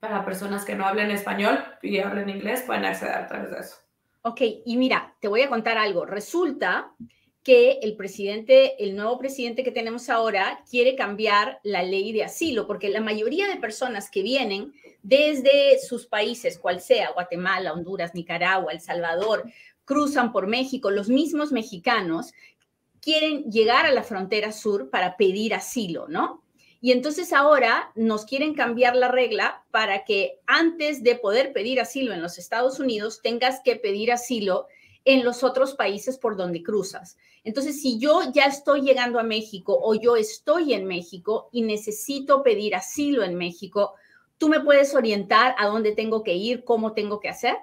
para 0.00 0.24
personas 0.24 0.64
que 0.64 0.74
no 0.74 0.86
hablen 0.86 1.10
español 1.10 1.64
y 1.80 1.98
hablen 1.98 2.28
inglés 2.28 2.62
pueden 2.62 2.84
acceder 2.84 3.14
a 3.14 3.26
través 3.26 3.50
de 3.50 3.60
eso. 3.60 3.83
Ok, 4.26 4.40
y 4.64 4.78
mira, 4.78 5.14
te 5.20 5.28
voy 5.28 5.42
a 5.42 5.50
contar 5.50 5.76
algo. 5.76 6.06
Resulta 6.06 6.94
que 7.42 7.80
el 7.82 7.94
presidente, 7.94 8.82
el 8.82 8.96
nuevo 8.96 9.18
presidente 9.18 9.62
que 9.62 9.70
tenemos 9.70 10.08
ahora, 10.08 10.64
quiere 10.70 10.96
cambiar 10.96 11.60
la 11.62 11.82
ley 11.82 12.10
de 12.10 12.24
asilo, 12.24 12.66
porque 12.66 12.88
la 12.88 13.02
mayoría 13.02 13.46
de 13.48 13.56
personas 13.56 14.10
que 14.10 14.22
vienen 14.22 14.72
desde 15.02 15.78
sus 15.78 16.06
países, 16.06 16.58
cual 16.58 16.80
sea, 16.80 17.10
Guatemala, 17.10 17.74
Honduras, 17.74 18.14
Nicaragua, 18.14 18.72
El 18.72 18.80
Salvador, 18.80 19.44
cruzan 19.84 20.32
por 20.32 20.46
México, 20.46 20.90
los 20.90 21.10
mismos 21.10 21.52
mexicanos 21.52 22.32
quieren 23.02 23.50
llegar 23.50 23.84
a 23.84 23.92
la 23.92 24.04
frontera 24.04 24.52
sur 24.52 24.88
para 24.88 25.18
pedir 25.18 25.52
asilo, 25.52 26.08
¿no? 26.08 26.43
Y 26.84 26.92
entonces 26.92 27.32
ahora 27.32 27.90
nos 27.94 28.26
quieren 28.26 28.52
cambiar 28.52 28.94
la 28.94 29.08
regla 29.08 29.64
para 29.70 30.04
que 30.04 30.40
antes 30.46 31.02
de 31.02 31.14
poder 31.14 31.54
pedir 31.54 31.80
asilo 31.80 32.12
en 32.12 32.20
los 32.20 32.36
Estados 32.36 32.78
Unidos, 32.78 33.22
tengas 33.22 33.62
que 33.64 33.76
pedir 33.76 34.12
asilo 34.12 34.66
en 35.06 35.24
los 35.24 35.42
otros 35.42 35.76
países 35.76 36.18
por 36.18 36.36
donde 36.36 36.62
cruzas. 36.62 37.16
Entonces, 37.42 37.80
si 37.80 37.98
yo 37.98 38.20
ya 38.34 38.44
estoy 38.44 38.82
llegando 38.82 39.18
a 39.18 39.22
México 39.22 39.80
o 39.82 39.94
yo 39.94 40.14
estoy 40.14 40.74
en 40.74 40.84
México 40.84 41.48
y 41.52 41.62
necesito 41.62 42.42
pedir 42.42 42.74
asilo 42.74 43.22
en 43.22 43.34
México, 43.34 43.94
¿tú 44.36 44.50
me 44.50 44.60
puedes 44.60 44.94
orientar 44.94 45.54
a 45.56 45.68
dónde 45.68 45.92
tengo 45.92 46.22
que 46.22 46.34
ir, 46.34 46.64
cómo 46.64 46.92
tengo 46.92 47.18
que 47.18 47.30
hacer? 47.30 47.56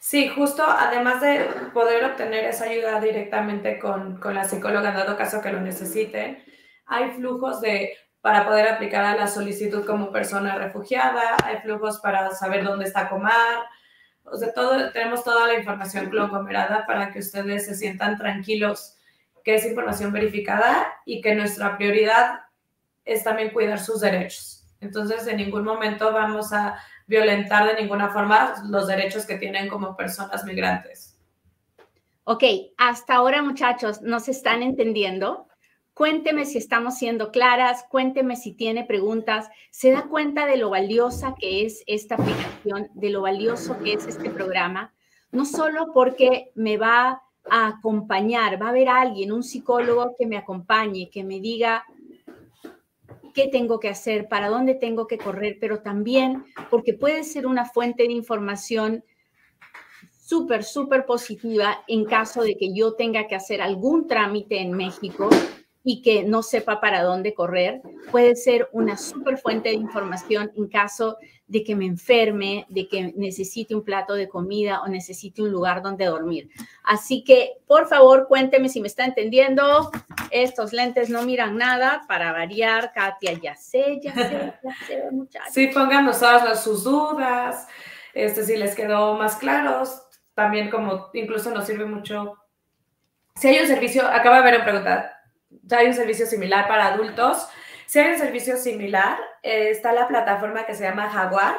Sí, 0.00 0.26
justo 0.26 0.64
además 0.66 1.20
de 1.20 1.46
poder 1.72 2.04
obtener 2.04 2.46
esa 2.46 2.64
ayuda 2.64 3.00
directamente 3.00 3.78
con, 3.78 4.18
con 4.18 4.34
la 4.34 4.42
psicóloga 4.42 4.90
dado 4.90 5.16
caso 5.16 5.40
que 5.40 5.52
lo 5.52 5.60
necesiten, 5.60 6.42
hay 6.86 7.10
flujos 7.10 7.60
de 7.60 7.96
para 8.26 8.44
poder 8.44 8.66
aplicar 8.66 9.04
a 9.04 9.14
la 9.14 9.28
solicitud 9.28 9.86
como 9.86 10.10
persona 10.10 10.58
refugiada, 10.58 11.36
hay 11.44 11.58
flujos 11.58 12.00
para 12.00 12.32
saber 12.32 12.64
dónde 12.64 12.84
está 12.84 13.08
Comar, 13.08 13.66
o 14.24 14.36
sea, 14.36 14.52
todo, 14.52 14.90
tenemos 14.90 15.22
toda 15.22 15.46
la 15.46 15.54
información 15.54 16.10
conglomerada 16.10 16.84
para 16.86 17.12
que 17.12 17.20
ustedes 17.20 17.66
se 17.66 17.76
sientan 17.76 18.18
tranquilos 18.18 18.96
que 19.44 19.54
es 19.54 19.64
información 19.64 20.10
verificada 20.10 20.92
y 21.04 21.20
que 21.20 21.36
nuestra 21.36 21.76
prioridad 21.76 22.40
es 23.04 23.22
también 23.22 23.50
cuidar 23.50 23.78
sus 23.78 24.00
derechos. 24.00 24.66
Entonces, 24.80 25.24
en 25.28 25.36
ningún 25.36 25.62
momento 25.62 26.12
vamos 26.12 26.52
a 26.52 26.80
violentar 27.06 27.64
de 27.64 27.80
ninguna 27.80 28.08
forma 28.08 28.54
los 28.68 28.88
derechos 28.88 29.24
que 29.24 29.38
tienen 29.38 29.68
como 29.68 29.96
personas 29.96 30.42
migrantes. 30.42 31.16
Ok, 32.24 32.42
hasta 32.76 33.14
ahora 33.14 33.40
muchachos, 33.40 34.02
¿nos 34.02 34.28
están 34.28 34.64
entendiendo? 34.64 35.45
Cuénteme 35.96 36.44
si 36.44 36.58
estamos 36.58 36.98
siendo 36.98 37.30
claras, 37.30 37.86
cuénteme 37.88 38.36
si 38.36 38.52
tiene 38.52 38.84
preguntas. 38.84 39.48
¿Se 39.70 39.92
da 39.92 40.02
cuenta 40.02 40.44
de 40.44 40.58
lo 40.58 40.68
valiosa 40.68 41.34
que 41.40 41.64
es 41.64 41.84
esta 41.86 42.16
aplicación, 42.16 42.90
de 42.92 43.08
lo 43.08 43.22
valioso 43.22 43.78
que 43.78 43.94
es 43.94 44.06
este 44.06 44.28
programa? 44.28 44.92
No 45.32 45.46
solo 45.46 45.94
porque 45.94 46.52
me 46.54 46.76
va 46.76 47.22
a 47.48 47.68
acompañar, 47.68 48.60
va 48.60 48.66
a 48.66 48.68
haber 48.68 48.90
alguien, 48.90 49.32
un 49.32 49.42
psicólogo 49.42 50.14
que 50.18 50.26
me 50.26 50.36
acompañe, 50.36 51.08
que 51.10 51.24
me 51.24 51.40
diga 51.40 51.82
qué 53.32 53.48
tengo 53.48 53.80
que 53.80 53.88
hacer, 53.88 54.28
para 54.28 54.50
dónde 54.50 54.74
tengo 54.74 55.06
que 55.06 55.16
correr, 55.16 55.56
pero 55.62 55.80
también 55.80 56.44
porque 56.68 56.92
puede 56.92 57.24
ser 57.24 57.46
una 57.46 57.64
fuente 57.64 58.02
de 58.02 58.12
información 58.12 59.02
súper, 60.12 60.62
súper 60.62 61.06
positiva 61.06 61.84
en 61.88 62.04
caso 62.04 62.42
de 62.42 62.54
que 62.58 62.74
yo 62.74 62.96
tenga 62.96 63.26
que 63.26 63.34
hacer 63.34 63.62
algún 63.62 64.06
trámite 64.06 64.60
en 64.60 64.72
México 64.72 65.30
y 65.88 66.02
que 66.02 66.24
no 66.24 66.42
sepa 66.42 66.80
para 66.80 67.04
dónde 67.04 67.32
correr, 67.32 67.80
puede 68.10 68.34
ser 68.34 68.68
una 68.72 68.96
súper 68.96 69.38
fuente 69.38 69.68
de 69.68 69.76
información 69.76 70.50
en 70.56 70.66
caso 70.66 71.16
de 71.46 71.62
que 71.62 71.76
me 71.76 71.86
enferme, 71.86 72.66
de 72.68 72.88
que 72.88 73.12
necesite 73.14 73.72
un 73.72 73.84
plato 73.84 74.14
de 74.14 74.28
comida 74.28 74.82
o 74.82 74.88
necesite 74.88 75.42
un 75.42 75.52
lugar 75.52 75.82
donde 75.82 76.06
dormir. 76.06 76.50
Así 76.82 77.22
que, 77.22 77.52
por 77.68 77.86
favor, 77.86 78.26
cuénteme 78.26 78.68
si 78.68 78.80
me 78.80 78.88
está 78.88 79.04
entendiendo. 79.04 79.92
Estos 80.32 80.72
lentes 80.72 81.08
no 81.08 81.22
miran 81.22 81.56
nada 81.56 82.02
para 82.08 82.32
variar. 82.32 82.92
Katia, 82.92 83.34
ya 83.34 83.54
sé, 83.54 84.00
ya 84.02 84.12
sé, 84.12 84.54
ya 84.64 84.74
sé, 84.88 85.02
muchachos. 85.12 85.54
Sí, 85.54 85.68
pónganos 85.68 86.18
todas 86.18 86.64
sus 86.64 86.82
dudas, 86.82 87.68
este, 88.12 88.42
si 88.42 88.56
les 88.56 88.74
quedó 88.74 89.14
más 89.14 89.36
claros. 89.36 90.02
También 90.34 90.68
como 90.68 91.10
incluso 91.12 91.52
nos 91.52 91.64
sirve 91.64 91.84
mucho. 91.84 92.38
Si 93.36 93.46
hay 93.46 93.60
un 93.60 93.68
servicio, 93.68 94.04
acaba 94.04 94.38
de 94.38 94.42
ver 94.42 94.54
una 94.56 94.64
pregunta, 94.64 95.15
hay 95.70 95.86
un 95.86 95.94
servicio 95.94 96.26
similar 96.26 96.68
para 96.68 96.94
adultos. 96.94 97.48
Si 97.86 97.98
hay 97.98 98.12
un 98.12 98.18
servicio 98.18 98.56
similar, 98.56 99.18
eh, 99.42 99.70
está 99.70 99.92
la 99.92 100.08
plataforma 100.08 100.66
que 100.66 100.74
se 100.74 100.84
llama 100.84 101.10
Jaguar 101.10 101.56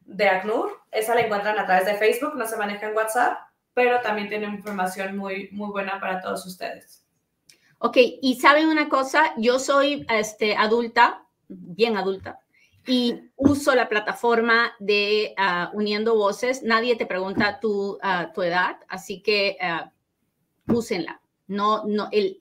de 0.00 0.28
ACNUR. 0.28 0.80
Esa 0.90 1.14
la 1.14 1.22
encuentran 1.22 1.58
a 1.58 1.66
través 1.66 1.86
de 1.86 1.94
Facebook, 1.94 2.34
no 2.36 2.46
se 2.46 2.56
maneja 2.56 2.88
en 2.88 2.96
WhatsApp, 2.96 3.38
pero 3.74 4.00
también 4.00 4.28
tiene 4.28 4.46
información 4.46 5.16
muy, 5.16 5.48
muy 5.52 5.70
buena 5.70 6.00
para 6.00 6.20
todos 6.20 6.44
ustedes. 6.46 7.04
Ok, 7.78 7.96
y 7.96 8.38
saben 8.38 8.68
una 8.68 8.88
cosa, 8.90 9.32
yo 9.38 9.58
soy 9.58 10.06
este, 10.10 10.54
adulta, 10.54 11.24
bien 11.48 11.96
adulta, 11.96 12.38
y 12.86 13.30
uso 13.36 13.74
la 13.74 13.88
plataforma 13.88 14.72
de 14.78 15.32
ah, 15.38 15.70
Uniendo 15.72 16.14
Voces. 16.14 16.62
Nadie 16.62 16.96
te 16.96 17.06
pregunta 17.06 17.60
tu, 17.60 17.98
ah, 18.02 18.32
tu 18.34 18.42
edad, 18.42 18.76
así 18.88 19.22
que 19.22 19.56
uh, 19.62 20.74
úsenla. 20.74 21.19
No, 21.50 21.82
no, 21.84 22.08
el, 22.12 22.38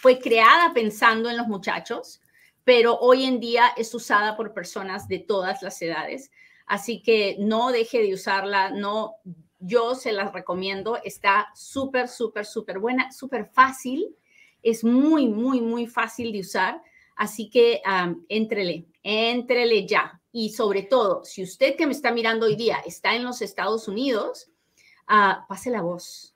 fue 0.00 0.18
creada 0.18 0.72
pensando 0.72 1.28
en 1.28 1.36
los 1.36 1.48
muchachos, 1.48 2.22
pero 2.64 2.98
hoy 2.98 3.24
en 3.24 3.40
día 3.40 3.74
es 3.76 3.94
usada 3.94 4.38
por 4.38 4.54
personas 4.54 5.06
de 5.06 5.18
todas 5.18 5.60
las 5.60 5.82
edades. 5.82 6.30
Así 6.64 7.02
que 7.02 7.36
no 7.38 7.72
deje 7.72 8.00
de 8.00 8.14
usarla, 8.14 8.70
no, 8.70 9.16
yo 9.58 9.94
se 9.94 10.12
las 10.12 10.32
recomiendo, 10.32 10.98
está 11.04 11.48
súper, 11.54 12.08
súper, 12.08 12.46
súper 12.46 12.78
buena, 12.78 13.12
súper 13.12 13.50
fácil, 13.52 14.16
es 14.62 14.82
muy, 14.82 15.28
muy, 15.28 15.60
muy 15.60 15.86
fácil 15.86 16.32
de 16.32 16.40
usar. 16.40 16.80
Así 17.16 17.50
que 17.50 17.82
um, 17.84 18.24
entrele, 18.30 18.86
entrele 19.02 19.86
ya. 19.86 20.18
Y 20.32 20.48
sobre 20.54 20.84
todo, 20.84 21.22
si 21.26 21.42
usted 21.42 21.76
que 21.76 21.86
me 21.86 21.92
está 21.92 22.10
mirando 22.10 22.46
hoy 22.46 22.56
día 22.56 22.78
está 22.86 23.14
en 23.14 23.24
los 23.24 23.42
Estados 23.42 23.88
Unidos, 23.88 24.50
uh, 25.10 25.46
pase 25.46 25.68
la 25.68 25.82
voz 25.82 26.31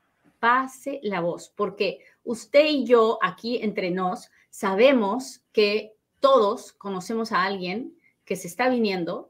pase 0.47 1.01
la 1.03 1.21
voz, 1.21 1.53
porque 1.57 1.99
usted 2.23 2.67
y 2.67 2.85
yo 2.85 3.19
aquí 3.21 3.59
entre 3.61 3.91
nos 3.91 4.31
sabemos 4.49 5.41
que 5.53 5.95
todos 6.21 6.73
conocemos 6.73 7.33
a 7.33 7.43
alguien 7.43 7.99
que 8.25 8.37
se 8.37 8.47
está 8.47 8.69
viniendo 8.69 9.29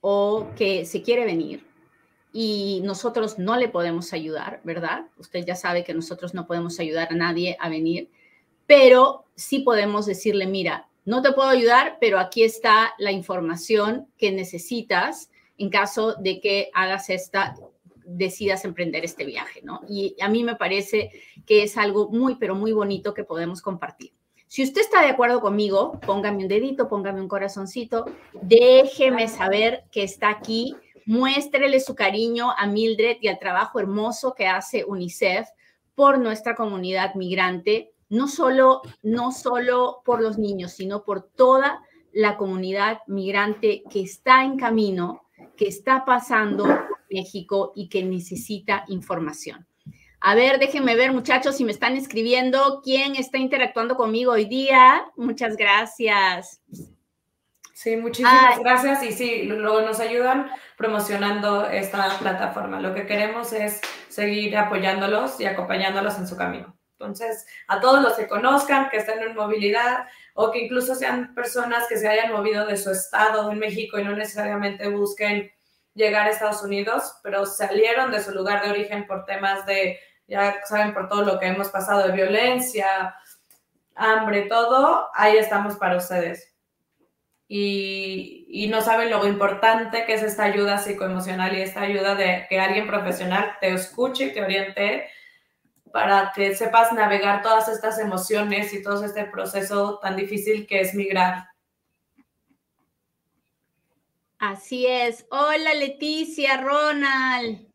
o 0.00 0.46
que 0.56 0.86
se 0.86 1.02
quiere 1.02 1.26
venir 1.26 1.62
y 2.32 2.80
nosotros 2.84 3.38
no 3.38 3.58
le 3.58 3.68
podemos 3.68 4.14
ayudar, 4.14 4.62
¿verdad? 4.64 5.08
Usted 5.18 5.44
ya 5.44 5.56
sabe 5.56 5.84
que 5.84 5.92
nosotros 5.92 6.32
no 6.32 6.46
podemos 6.46 6.80
ayudar 6.80 7.08
a 7.10 7.16
nadie 7.16 7.58
a 7.60 7.68
venir, 7.68 8.10
pero 8.66 9.26
sí 9.34 9.58
podemos 9.58 10.06
decirle, 10.06 10.46
mira, 10.46 10.88
no 11.04 11.20
te 11.20 11.32
puedo 11.32 11.50
ayudar, 11.50 11.98
pero 12.00 12.18
aquí 12.18 12.44
está 12.44 12.94
la 12.96 13.12
información 13.12 14.08
que 14.16 14.32
necesitas 14.32 15.28
en 15.58 15.68
caso 15.68 16.14
de 16.14 16.40
que 16.40 16.70
hagas 16.72 17.10
esta 17.10 17.54
decidas 18.06 18.64
emprender 18.64 19.04
este 19.04 19.24
viaje, 19.24 19.60
¿no? 19.62 19.80
Y 19.88 20.16
a 20.20 20.28
mí 20.28 20.44
me 20.44 20.56
parece 20.56 21.10
que 21.44 21.62
es 21.62 21.76
algo 21.76 22.08
muy, 22.10 22.36
pero 22.36 22.54
muy 22.54 22.72
bonito 22.72 23.12
que 23.12 23.24
podemos 23.24 23.60
compartir. 23.60 24.12
Si 24.46 24.62
usted 24.62 24.80
está 24.80 25.02
de 25.02 25.08
acuerdo 25.08 25.40
conmigo, 25.40 25.98
póngame 26.06 26.44
un 26.44 26.48
dedito, 26.48 26.88
póngame 26.88 27.20
un 27.20 27.28
corazoncito, 27.28 28.06
déjeme 28.40 29.26
saber 29.26 29.84
que 29.90 30.04
está 30.04 30.30
aquí, 30.30 30.76
muéstrele 31.04 31.80
su 31.80 31.96
cariño 31.96 32.52
a 32.56 32.66
Mildred 32.66 33.16
y 33.20 33.28
al 33.28 33.40
trabajo 33.40 33.80
hermoso 33.80 34.34
que 34.34 34.46
hace 34.46 34.84
UNICEF 34.84 35.48
por 35.96 36.18
nuestra 36.18 36.54
comunidad 36.54 37.16
migrante, 37.16 37.92
no 38.08 38.28
solo, 38.28 38.82
no 39.02 39.32
solo 39.32 40.02
por 40.04 40.22
los 40.22 40.38
niños, 40.38 40.72
sino 40.72 41.02
por 41.02 41.22
toda 41.22 41.82
la 42.12 42.36
comunidad 42.36 43.00
migrante 43.08 43.82
que 43.90 44.00
está 44.02 44.44
en 44.44 44.56
camino, 44.58 45.22
que 45.56 45.66
está 45.66 46.04
pasando 46.04 46.66
México 47.10 47.72
y 47.74 47.88
que 47.88 48.04
necesita 48.04 48.84
información. 48.88 49.66
A 50.20 50.34
ver, 50.34 50.58
déjenme 50.58 50.96
ver, 50.96 51.12
muchachos, 51.12 51.56
si 51.56 51.64
me 51.64 51.72
están 51.72 51.96
escribiendo, 51.96 52.80
quién 52.82 53.16
está 53.16 53.38
interactuando 53.38 53.96
conmigo 53.96 54.32
hoy 54.32 54.46
día. 54.46 55.04
Muchas 55.16 55.56
gracias. 55.56 56.60
Sí, 57.74 57.96
muchísimas 57.96 58.58
gracias. 58.58 59.02
Y 59.02 59.12
sí, 59.12 59.42
luego 59.42 59.82
nos 59.82 60.00
ayudan 60.00 60.50
promocionando 60.78 61.66
esta 61.66 62.18
plataforma. 62.18 62.80
Lo 62.80 62.94
que 62.94 63.06
queremos 63.06 63.52
es 63.52 63.80
seguir 64.08 64.56
apoyándolos 64.56 65.38
y 65.40 65.44
acompañándolos 65.44 66.16
en 66.18 66.26
su 66.26 66.36
camino. 66.36 66.76
Entonces, 66.98 67.46
a 67.68 67.78
todos 67.80 68.02
los 68.02 68.14
que 68.14 68.26
conozcan, 68.26 68.88
que 68.88 68.96
estén 68.96 69.20
en 69.20 69.36
movilidad 69.36 70.06
o 70.32 70.50
que 70.50 70.64
incluso 70.64 70.94
sean 70.94 71.34
personas 71.34 71.86
que 71.88 71.98
se 71.98 72.08
hayan 72.08 72.32
movido 72.32 72.66
de 72.66 72.78
su 72.78 72.90
estado 72.90 73.52
en 73.52 73.58
México 73.58 73.98
y 73.98 74.04
no 74.04 74.16
necesariamente 74.16 74.88
busquen 74.88 75.52
llegar 75.96 76.26
a 76.26 76.30
Estados 76.30 76.62
Unidos, 76.62 77.18
pero 77.22 77.46
salieron 77.46 78.12
de 78.12 78.22
su 78.22 78.30
lugar 78.30 78.62
de 78.62 78.70
origen 78.70 79.06
por 79.06 79.24
temas 79.24 79.66
de, 79.66 79.98
ya 80.28 80.60
saben, 80.64 80.94
por 80.94 81.08
todo 81.08 81.22
lo 81.22 81.40
que 81.40 81.46
hemos 81.46 81.68
pasado 81.70 82.06
de 82.06 82.12
violencia, 82.12 83.16
hambre, 83.96 84.42
todo, 84.42 85.08
ahí 85.14 85.38
estamos 85.38 85.76
para 85.76 85.96
ustedes. 85.96 86.52
Y, 87.48 88.46
y, 88.48 88.68
no 88.68 88.80
saben 88.80 89.08
lo 89.08 89.24
importante 89.24 90.04
que 90.04 90.14
es 90.14 90.22
esta 90.22 90.44
ayuda 90.44 90.78
psicoemocional 90.78 91.56
y 91.56 91.62
esta 91.62 91.82
ayuda 91.82 92.16
de 92.16 92.44
que 92.48 92.58
alguien 92.58 92.88
profesional 92.88 93.56
te 93.60 93.72
escuche 93.72 94.24
y 94.26 94.32
te 94.32 94.42
oriente 94.42 95.08
para 95.92 96.32
que 96.34 96.56
sepas 96.56 96.92
navegar 96.92 97.42
todas 97.42 97.68
estas 97.68 98.00
emociones 98.00 98.74
y 98.74 98.82
todo 98.82 99.04
este 99.04 99.24
proceso 99.24 100.00
tan 100.00 100.16
difícil 100.16 100.66
que 100.66 100.80
es 100.80 100.92
migrar. 100.92 101.46
Así 104.38 104.86
es. 104.86 105.26
Hola 105.30 105.72
Leticia, 105.74 106.58
Ronald. 106.58 107.66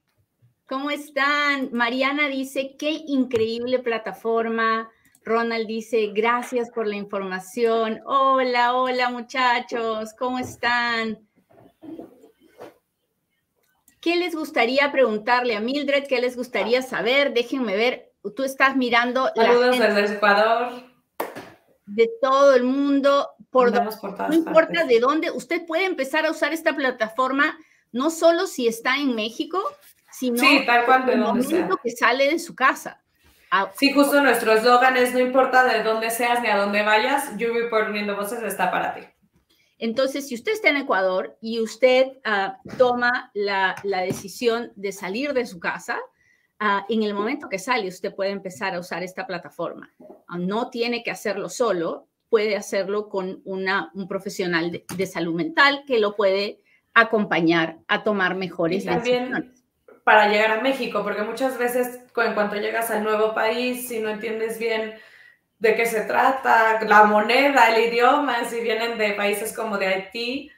¿Cómo 0.68 0.92
están? 0.92 1.70
Mariana 1.74 2.28
dice, 2.28 2.76
qué 2.78 3.02
increíble 3.08 3.80
plataforma. 3.80 4.90
Ronald 5.24 5.68
dice, 5.68 6.12
gracias 6.14 6.70
por 6.70 6.88
la 6.88 6.96
información. 6.96 8.02
Hola, 8.06 8.76
hola 8.76 9.10
muchachos, 9.10 10.14
¿cómo 10.18 10.40
están? 10.40 11.20
¿Qué 14.00 14.16
les 14.16 14.36
gustaría 14.36 14.92
preguntarle 14.92 15.56
a 15.56 15.60
Mildred? 15.60 16.06
¿Qué 16.08 16.22
les 16.22 16.36
gustaría 16.36 16.82
saber? 16.82 17.34
Déjenme 17.34 17.76
ver. 17.76 18.12
Tú 18.36 18.44
estás 18.44 18.76
mirando. 18.76 19.30
Saludos 19.36 19.78
desde 19.78 20.16
Ecuador. 20.16 20.91
De 21.94 22.10
todo 22.22 22.56
el 22.56 22.64
mundo 22.64 23.30
por, 23.50 23.72
no 23.74 24.34
importa 24.34 24.86
de 24.86 25.00
dónde, 25.00 25.30
usted 25.30 25.66
puede 25.66 25.86
empezar 25.86 26.26
a 26.26 26.32
usar 26.32 26.54
esta 26.54 26.74
plataforma 26.74 27.58
no 27.92 28.10
solo 28.10 28.48
si 28.48 28.68
está 28.68 28.96
en 28.96 29.14
México, 29.14 29.62
sino 30.12 30.38
sí, 30.38 30.64
tal 30.66 30.86
cual 30.86 31.10
el 31.10 31.20
momento 31.20 31.78
que 31.84 31.92
sale 31.92 32.30
de 32.30 32.40
su 32.40 32.56
casa. 32.56 33.02
Ah, 33.52 33.70
sí, 33.76 33.92
justo 33.92 34.22
nuestro 34.22 34.54
eslogan 34.54 34.96
es 34.96 35.14
no 35.14 35.20
importa 35.20 35.66
de 35.66 35.84
dónde 35.84 36.10
seas 36.10 36.42
ni 36.42 36.48
a 36.48 36.58
dónde 36.58 36.84
vayas, 36.84 37.38
You 37.38 37.54
Report 37.54 37.90
Uniendo 37.90 38.16
Voces 38.16 38.42
está 38.44 38.72
para 38.72 38.94
ti. 38.94 39.02
Entonces, 39.78 40.28
si 40.28 40.36
usted 40.36 40.54
está 40.54 40.70
en 40.70 40.78
Ecuador 40.78 41.38
y 41.42 41.60
usted 41.60 42.08
uh, 42.26 42.78
toma 42.78 43.32
la, 43.34 43.76
la, 43.84 44.02
decisión 44.02 44.72
de 44.76 44.92
salir 44.92 45.34
de 45.34 45.46
su 45.48 45.60
casa, 45.60 46.00
uh, 46.62 46.86
en 46.88 47.04
el 47.04 47.14
momento 47.14 47.50
que 47.50 47.60
sale, 47.60 47.88
usted 47.88 48.16
puede 48.16 48.32
empezar 48.32 48.76
a 48.76 48.80
usar 48.80 49.04
esta 49.04 49.28
plataforma. 49.28 49.92
Uh, 49.98 50.38
no 50.38 50.70
tiene 50.70 51.04
que 51.04 51.12
hacerlo 51.12 51.50
solo, 51.50 52.08
puede 52.30 52.56
hacerlo 52.56 53.10
con 53.10 53.42
una, 53.44 53.92
un 53.94 54.08
profesional 54.08 54.72
de, 54.72 55.06
salud 55.06 55.36
mental 55.36 55.84
que 55.86 56.00
lo 56.00 56.16
puede 56.16 56.62
acompañar 56.94 57.80
a 57.88 58.04
tomar 58.04 58.36
mejores 58.36 58.84
y 58.84 58.88
también 58.88 59.54
Para 60.06 60.30
llegar 60.30 60.60
a 60.60 60.62
México, 60.62 61.04
porque 61.04 61.24
muchas 61.24 61.58
veces 61.58 62.00
en 62.16 62.34
cuanto 62.34 62.56
llegas 62.56 62.90
al 62.90 63.04
nuevo 63.04 63.34
país, 63.34 63.88
si 63.90 64.00
no 64.00 64.10
entiendes 64.10 64.60
bien 64.60 64.94
de 65.60 65.76
qué 65.76 65.86
se 65.86 66.02
trata, 66.02 66.82
la 66.86 67.04
moneda, 67.04 67.76
el 67.76 67.92
idioma, 67.92 68.46
si 68.46 68.62
vienen 68.62 68.98
de 68.98 69.12
países 69.12 69.54
como 69.54 69.78
de 69.78 69.88
Haití, 69.88 70.52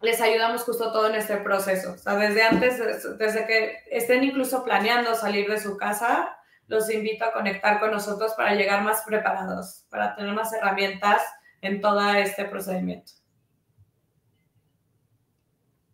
les 0.00 0.20
ayudamos 0.20 0.62
justo 0.62 0.92
todo 0.92 1.08
en 1.08 1.16
este 1.16 1.36
proceso. 1.36 1.92
O 1.92 1.98
sea, 1.98 2.16
desde 2.16 2.42
antes, 2.42 2.78
desde 3.18 3.46
que 3.46 3.78
estén 3.90 4.24
incluso 4.24 4.64
planeando 4.64 5.14
salir 5.14 5.48
de 5.48 5.60
su 5.60 5.76
casa, 5.76 6.36
los 6.68 6.90
invito 6.90 7.24
a 7.24 7.32
conectar 7.32 7.80
con 7.80 7.90
nosotros 7.90 8.32
para 8.34 8.54
llegar 8.54 8.82
más 8.82 9.02
preparados, 9.02 9.84
para 9.90 10.14
tener 10.14 10.32
más 10.32 10.52
herramientas 10.52 11.22
en 11.60 11.80
todo 11.80 12.12
este 12.12 12.44
procedimiento. 12.44 13.12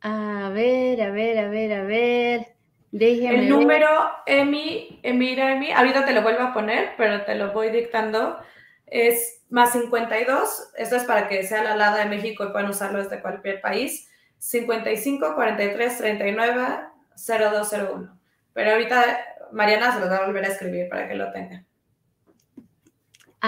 A 0.02 0.50
ver, 0.52 1.02
a 1.02 1.10
ver, 1.10 1.38
a 1.38 1.48
ver, 1.48 1.72
a 1.72 1.82
ver. 1.82 2.46
Déjeme 2.92 3.40
El 3.40 3.48
número, 3.48 3.88
Emi, 4.24 5.00
Emira, 5.02 5.52
Emi, 5.52 5.72
ahorita 5.72 6.04
te 6.04 6.12
lo 6.12 6.22
vuelvo 6.22 6.42
a 6.42 6.54
poner, 6.54 6.92
pero 6.96 7.24
te 7.24 7.34
lo 7.34 7.52
voy 7.52 7.70
dictando. 7.70 8.38
Es 8.86 9.42
más 9.50 9.72
52. 9.72 10.70
Esto 10.76 10.96
es 10.96 11.04
para 11.04 11.28
que 11.28 11.44
sea 11.44 11.62
la 11.62 11.74
alada 11.74 11.98
de 11.98 12.06
México 12.06 12.44
y 12.44 12.52
puedan 12.52 12.70
usarlo 12.70 13.02
desde 13.02 13.20
cualquier 13.20 13.60
país. 13.60 14.08
55 14.38 15.34
43 15.34 15.98
39 15.98 16.78
0201. 17.16 18.18
Pero 18.52 18.70
ahorita 18.70 19.18
Mariana 19.52 19.92
se 19.92 20.00
lo 20.00 20.08
va 20.08 20.16
a 20.16 20.26
volver 20.26 20.44
a 20.44 20.48
escribir 20.48 20.88
para 20.88 21.08
que 21.08 21.14
lo 21.14 21.30
tengan. 21.32 21.66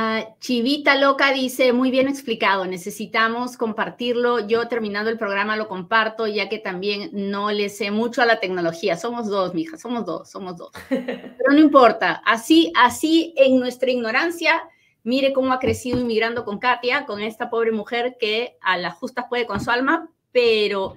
Ah, 0.00 0.36
Chivita 0.38 0.94
Loca 0.96 1.32
dice, 1.32 1.72
muy 1.72 1.90
bien 1.90 2.08
explicado, 2.08 2.66
necesitamos 2.66 3.56
compartirlo. 3.56 4.46
Yo 4.46 4.68
terminando 4.68 5.10
el 5.10 5.18
programa 5.18 5.56
lo 5.56 5.66
comparto, 5.66 6.26
ya 6.26 6.48
que 6.48 6.58
también 6.58 7.10
no 7.12 7.50
le 7.50 7.68
sé 7.68 7.90
mucho 7.90 8.22
a 8.22 8.26
la 8.26 8.38
tecnología. 8.38 8.96
Somos 8.96 9.26
dos, 9.26 9.54
mija, 9.54 9.76
somos 9.76 10.04
dos, 10.04 10.30
somos 10.30 10.56
dos. 10.56 10.70
Pero 10.88 11.50
no 11.50 11.58
importa, 11.58 12.22
así, 12.24 12.72
así 12.76 13.34
en 13.36 13.58
nuestra 13.58 13.90
ignorancia, 13.90 14.62
mire 15.08 15.32
cómo 15.32 15.54
ha 15.54 15.58
crecido 15.58 15.98
inmigrando 15.98 16.44
con 16.44 16.58
Katia, 16.58 17.06
con 17.06 17.22
esta 17.22 17.48
pobre 17.48 17.72
mujer 17.72 18.18
que 18.20 18.58
a 18.60 18.76
la 18.76 18.90
justa 18.90 19.26
puede 19.26 19.46
con 19.46 19.58
su 19.58 19.70
alma, 19.70 20.10
pero 20.32 20.96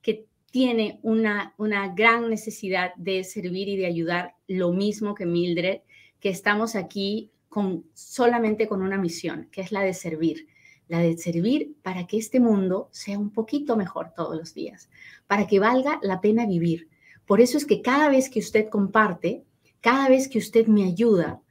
que 0.00 0.26
tiene 0.50 0.98
una, 1.02 1.54
una 1.58 1.94
gran 1.94 2.28
necesidad 2.28 2.92
de 2.96 3.22
servir 3.22 3.68
y 3.68 3.76
de 3.76 3.86
ayudar, 3.86 4.34
lo 4.48 4.72
mismo 4.72 5.14
que 5.14 5.26
Mildred, 5.26 5.82
que 6.18 6.28
estamos 6.28 6.74
aquí 6.74 7.30
con, 7.48 7.84
solamente 7.94 8.66
con 8.66 8.82
una 8.82 8.98
misión, 8.98 9.48
que 9.52 9.60
es 9.60 9.70
la 9.70 9.82
de 9.82 9.94
servir, 9.94 10.48
la 10.88 10.98
de 10.98 11.16
servir 11.16 11.76
para 11.82 12.08
que 12.08 12.18
este 12.18 12.40
mundo 12.40 12.88
sea 12.90 13.16
un 13.16 13.30
poquito 13.30 13.76
mejor 13.76 14.12
todos 14.16 14.36
los 14.36 14.54
días, 14.54 14.90
para 15.28 15.46
que 15.46 15.60
valga 15.60 16.00
la 16.02 16.20
pena 16.20 16.46
vivir. 16.46 16.88
Por 17.26 17.40
eso 17.40 17.58
es 17.58 17.64
que 17.64 17.80
cada 17.80 18.08
vez 18.08 18.28
que 18.28 18.40
usted 18.40 18.68
comparte, 18.70 19.44
cada 19.80 20.08
vez 20.08 20.26
que 20.26 20.38
usted 20.38 20.66
me 20.66 20.82
ayuda 20.82 21.41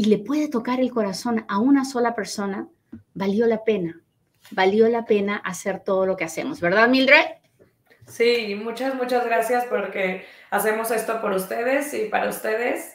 y 0.00 0.06
le 0.06 0.16
puede 0.16 0.48
tocar 0.48 0.80
el 0.80 0.90
corazón 0.90 1.44
a 1.46 1.58
una 1.58 1.84
sola 1.84 2.14
persona, 2.14 2.66
valió 3.12 3.46
la 3.46 3.64
pena, 3.64 4.00
valió 4.50 4.88
la 4.88 5.04
pena 5.04 5.36
hacer 5.36 5.80
todo 5.80 6.06
lo 6.06 6.16
que 6.16 6.24
hacemos, 6.24 6.58
¿verdad, 6.58 6.88
Mildred? 6.88 7.26
Sí, 8.06 8.54
muchas, 8.54 8.94
muchas 8.94 9.26
gracias 9.26 9.66
porque 9.66 10.24
hacemos 10.50 10.90
esto 10.90 11.20
por 11.20 11.32
ustedes 11.32 11.92
y 11.92 12.06
para 12.06 12.30
ustedes. 12.30 12.94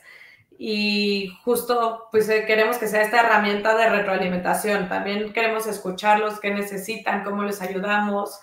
Y 0.57 1.31
justo, 1.43 2.07
pues 2.11 2.27
eh, 2.27 2.45
queremos 2.47 2.79
que 2.79 2.87
sea 2.87 3.03
esta 3.03 3.19
herramienta 3.19 3.77
de 3.77 3.87
retroalimentación. 3.87 4.89
También 4.89 5.31
queremos 5.31 5.67
escucharlos, 5.67 6.39
qué 6.39 6.55
necesitan, 6.55 7.23
cómo 7.23 7.43
les 7.43 7.61
ayudamos. 7.61 8.39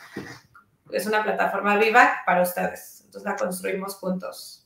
Es 0.93 1.05
una 1.09 1.25
plataforma 1.25 1.77
viva 1.79 2.23
para 2.25 2.43
ustedes. 2.43 3.03
Entonces 3.07 3.29
la 3.29 3.35
construimos 3.35 3.97
juntos. 3.97 4.62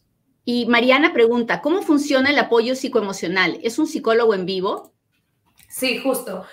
Y 0.48 0.66
Mariana 0.66 1.12
pregunta, 1.12 1.60
¿cómo 1.60 1.82
funciona 1.82 2.30
el 2.30 2.38
apoyo 2.38 2.76
psicoemocional? 2.76 3.58
¿Es 3.64 3.80
un 3.80 3.88
psicólogo 3.88 4.32
en 4.32 4.46
vivo? 4.46 4.92
Sí, 5.68 5.98
justo. 5.98 6.46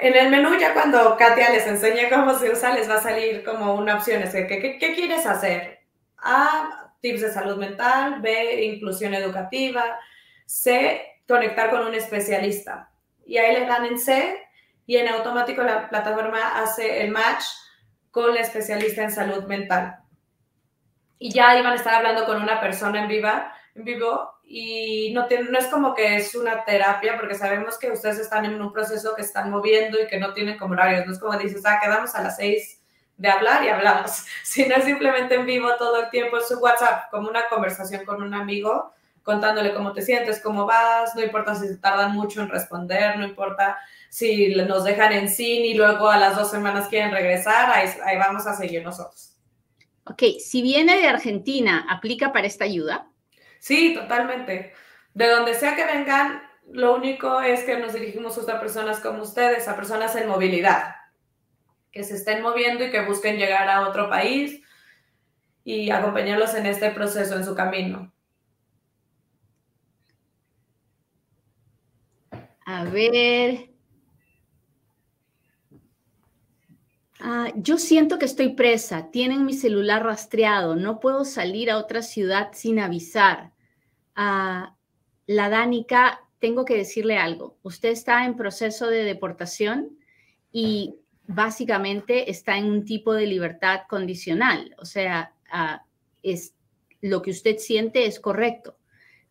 En 0.00 0.16
el 0.16 0.28
menú 0.28 0.58
ya 0.58 0.74
cuando 0.74 1.16
Katia 1.16 1.48
les 1.48 1.66
enseñe 1.66 2.10
cómo 2.10 2.38
se 2.38 2.50
usa, 2.50 2.74
les 2.74 2.88
va 2.88 2.96
a 2.96 3.02
salir 3.02 3.42
como 3.42 3.74
una 3.74 3.96
opción. 3.96 4.22
Es 4.22 4.32
que, 4.32 4.46
¿qué, 4.46 4.78
qué 4.78 4.94
quieres 4.94 5.24
hacer? 5.24 5.80
A, 6.18 6.92
tips 7.00 7.22
de 7.22 7.32
salud 7.32 7.56
mental. 7.56 8.20
B, 8.20 8.64
inclusión 8.64 9.14
educativa. 9.14 9.98
C, 10.44 11.00
conectar 11.26 11.70
con 11.70 11.86
un 11.86 11.94
especialista. 11.94 12.90
Y 13.24 13.38
ahí 13.38 13.54
le 13.54 13.66
dan 13.66 13.86
en 13.86 13.98
C 13.98 14.38
y 14.84 14.98
en 14.98 15.08
automático 15.08 15.62
la 15.62 15.88
plataforma 15.88 16.60
hace 16.60 17.00
el 17.00 17.10
match 17.10 17.44
con 18.10 18.34
la 18.34 18.42
especialista 18.42 19.02
en 19.04 19.10
salud 19.10 19.44
mental. 19.44 19.99
Y 21.20 21.30
ya 21.30 21.56
iban 21.56 21.72
a 21.72 21.76
estar 21.76 21.94
hablando 21.94 22.24
con 22.24 22.42
una 22.42 22.60
persona 22.60 23.02
en, 23.02 23.06
viva, 23.06 23.52
en 23.76 23.84
vivo 23.84 24.40
y 24.42 25.12
no, 25.12 25.28
no 25.50 25.58
es 25.58 25.66
como 25.66 25.94
que 25.94 26.16
es 26.16 26.34
una 26.34 26.64
terapia, 26.64 27.16
porque 27.16 27.36
sabemos 27.36 27.78
que 27.78 27.92
ustedes 27.92 28.18
están 28.18 28.44
en 28.46 28.60
un 28.60 28.72
proceso 28.72 29.14
que 29.14 29.22
están 29.22 29.50
moviendo 29.50 30.02
y 30.02 30.08
que 30.08 30.18
no 30.18 30.32
tienen 30.32 30.58
como 30.58 30.72
horarios. 30.72 31.06
No 31.06 31.12
es 31.12 31.20
como 31.20 31.38
dices, 31.38 31.62
ah, 31.64 31.78
quedamos 31.80 32.16
a 32.16 32.22
las 32.22 32.36
seis 32.36 32.80
de 33.20 33.28
hablar 33.28 33.62
y 33.62 33.68
hablamos, 33.68 34.24
sino 34.42 34.80
simplemente 34.80 35.34
en 35.34 35.46
vivo 35.46 35.68
todo 35.78 36.00
el 36.00 36.10
tiempo, 36.10 36.38
es 36.38 36.48
su 36.48 36.58
WhatsApp, 36.58 37.10
como 37.10 37.28
una 37.28 37.48
conversación 37.48 38.04
con 38.06 38.22
un 38.22 38.32
amigo, 38.32 38.94
contándole 39.22 39.74
cómo 39.74 39.92
te 39.92 40.00
sientes, 40.00 40.40
cómo 40.40 40.64
vas, 40.64 41.14
no 41.14 41.22
importa 41.22 41.54
si 41.54 41.78
tardan 41.78 42.12
mucho 42.12 42.40
en 42.40 42.48
responder, 42.48 43.18
no 43.18 43.26
importa 43.26 43.78
si 44.08 44.54
nos 44.54 44.84
dejan 44.84 45.12
en 45.12 45.28
sin 45.28 45.66
y 45.66 45.74
luego 45.74 46.08
a 46.08 46.16
las 46.16 46.34
dos 46.34 46.50
semanas 46.50 46.88
quieren 46.88 47.12
regresar, 47.12 47.70
ahí, 47.70 47.90
ahí 48.04 48.16
vamos 48.16 48.46
a 48.46 48.54
seguir 48.54 48.82
nosotros. 48.82 49.36
Ok, 50.10 50.24
si 50.40 50.60
viene 50.60 50.96
de 50.96 51.06
Argentina, 51.06 51.86
¿aplica 51.88 52.32
para 52.32 52.48
esta 52.48 52.64
ayuda? 52.64 53.08
Sí, 53.60 53.94
totalmente. 53.94 54.72
De 55.14 55.28
donde 55.28 55.54
sea 55.54 55.76
que 55.76 55.84
vengan, 55.84 56.42
lo 56.72 56.96
único 56.96 57.40
es 57.40 57.62
que 57.62 57.78
nos 57.78 57.92
dirigimos 57.92 58.34
justo 58.34 58.50
a 58.50 58.58
personas 58.58 58.98
como 58.98 59.22
ustedes, 59.22 59.68
a 59.68 59.76
personas 59.76 60.16
en 60.16 60.26
movilidad, 60.26 60.96
que 61.92 62.02
se 62.02 62.16
estén 62.16 62.42
moviendo 62.42 62.84
y 62.84 62.90
que 62.90 63.06
busquen 63.06 63.36
llegar 63.36 63.68
a 63.68 63.88
otro 63.88 64.10
país 64.10 64.60
y 65.62 65.90
acompañarlos 65.90 66.54
en 66.54 66.66
este 66.66 66.90
proceso, 66.90 67.36
en 67.36 67.44
su 67.44 67.54
camino. 67.54 68.12
A 72.66 72.82
ver. 72.84 73.69
Ah, 77.22 77.52
yo 77.54 77.76
siento 77.76 78.18
que 78.18 78.24
estoy 78.24 78.50
presa, 78.50 79.10
tienen 79.10 79.44
mi 79.44 79.52
celular 79.52 80.04
rastreado, 80.04 80.74
no 80.74 81.00
puedo 81.00 81.24
salir 81.24 81.70
a 81.70 81.76
otra 81.76 82.02
ciudad 82.02 82.50
sin 82.52 82.78
avisar. 82.78 83.52
Ah, 84.14 84.76
la 85.26 85.50
Danica, 85.50 86.20
tengo 86.38 86.64
que 86.64 86.76
decirle 86.76 87.18
algo. 87.18 87.58
Usted 87.62 87.90
está 87.90 88.24
en 88.24 88.36
proceso 88.36 88.88
de 88.88 89.04
deportación 89.04 89.98
y 90.50 90.96
básicamente 91.26 92.30
está 92.30 92.56
en 92.56 92.66
un 92.66 92.84
tipo 92.84 93.12
de 93.12 93.26
libertad 93.26 93.82
condicional. 93.88 94.74
O 94.78 94.86
sea, 94.86 95.34
ah, 95.52 95.84
es, 96.22 96.54
lo 97.02 97.20
que 97.22 97.30
usted 97.30 97.58
siente 97.58 98.06
es 98.06 98.18
correcto. 98.18 98.78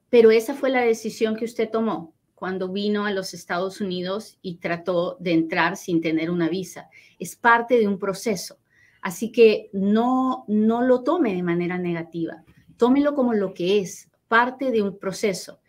Pero 0.10 0.32
esa 0.32 0.54
fue 0.54 0.70
la 0.70 0.82
decisión 0.82 1.36
que 1.36 1.46
usted 1.46 1.70
tomó 1.70 2.14
cuando 2.40 2.70
vino 2.70 3.06
a 3.06 3.12
los 3.12 3.34
Estados 3.34 3.82
Unidos 3.82 4.40
y 4.42 4.56
trató 4.56 5.18
de 5.20 5.34
entrar 5.34 5.76
sin 5.76 6.02
tener 6.02 6.32
una 6.32 6.48
visa. 6.48 6.90
Es 7.20 7.36
parte 7.36 7.78
de 7.78 7.88
un 7.88 8.00
proceso. 8.00 8.58
Así 9.02 9.32
que 9.32 9.70
no, 9.74 10.46
no 10.48 10.82
lo 10.82 11.04
tome 11.04 11.36
de 11.36 11.44
manera 11.44 11.78
negativa. 11.78 12.44
Tómelo 12.78 13.14
como 13.14 13.34
lo 13.34 13.54
que 13.54 13.80
es, 13.80 14.10
parte 14.30 14.72
de 14.72 14.82
un 14.82 14.98
proceso. 14.98 15.60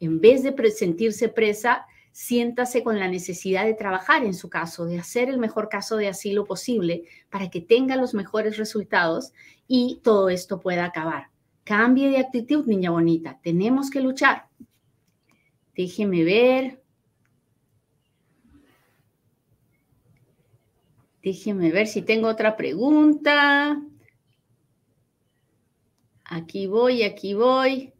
En 0.00 0.20
vez 0.20 0.42
de 0.42 0.70
sentirse 0.70 1.28
presa, 1.28 1.86
siéntase 2.12 2.82
con 2.82 2.98
la 2.98 3.08
necesidad 3.08 3.64
de 3.64 3.74
trabajar 3.74 4.24
en 4.24 4.34
su 4.34 4.50
caso, 4.50 4.84
de 4.84 4.98
hacer 4.98 5.28
el 5.28 5.38
mejor 5.38 5.68
caso 5.68 5.96
de 5.96 6.08
asilo 6.08 6.44
posible 6.44 7.04
para 7.30 7.48
que 7.48 7.60
tenga 7.60 7.96
los 7.96 8.12
mejores 8.12 8.56
resultados 8.56 9.32
y 9.66 10.00
todo 10.02 10.28
esto 10.28 10.60
pueda 10.60 10.84
acabar. 10.84 11.28
Cambie 11.64 12.10
de 12.10 12.18
actitud, 12.18 12.66
niña 12.66 12.90
bonita. 12.90 13.38
Tenemos 13.42 13.90
que 13.90 14.00
luchar. 14.00 14.47
Déjeme 15.78 16.24
ver. 16.24 16.82
Déjeme 21.22 21.70
ver 21.70 21.86
si 21.86 22.02
tengo 22.02 22.26
otra 22.26 22.56
pregunta. 22.56 23.80
Aquí 26.24 26.66
voy, 26.66 27.04
aquí 27.04 27.32
voy. 27.34 27.92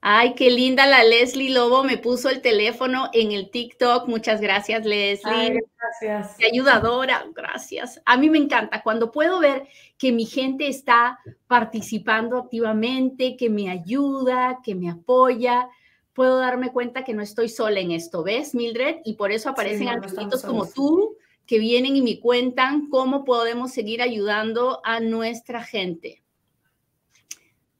Ay, 0.00 0.34
qué 0.34 0.50
linda 0.50 0.86
la 0.86 1.04
Leslie 1.04 1.52
Lobo 1.52 1.84
me 1.84 1.98
puso 1.98 2.30
el 2.30 2.40
teléfono 2.40 3.10
en 3.12 3.32
el 3.32 3.50
TikTok. 3.50 4.08
Muchas 4.08 4.40
gracias, 4.40 4.86
Leslie. 4.86 5.60
gracias. 5.78 6.38
Qué 6.38 6.46
ayudadora, 6.46 7.26
gracias. 7.34 8.00
A 8.06 8.16
mí 8.16 8.30
me 8.30 8.38
encanta 8.38 8.82
cuando 8.82 9.12
puedo 9.12 9.40
ver 9.40 9.68
que 9.98 10.10
mi 10.10 10.24
gente 10.24 10.68
está 10.68 11.18
participando 11.48 12.38
activamente, 12.38 13.36
que 13.36 13.50
me 13.50 13.68
ayuda, 13.68 14.60
que 14.64 14.74
me 14.74 14.88
apoya 14.88 15.68
puedo 16.16 16.38
darme 16.38 16.72
cuenta 16.72 17.04
que 17.04 17.12
no 17.12 17.22
estoy 17.22 17.50
sola 17.50 17.78
en 17.78 17.92
esto, 17.92 18.24
¿ves, 18.24 18.54
Mildred? 18.54 18.96
Y 19.04 19.14
por 19.14 19.30
eso 19.32 19.50
aparecen 19.50 19.88
sí, 20.08 20.16
como 20.46 20.66
tú 20.66 21.16
que 21.46 21.58
vienen 21.58 21.94
y 21.94 22.02
me 22.02 22.18
cuentan 22.18 22.88
cómo 22.88 23.24
podemos 23.24 23.70
seguir 23.70 24.00
ayudando 24.00 24.80
a 24.82 24.98
nuestra 24.98 25.62
gente. 25.62 26.22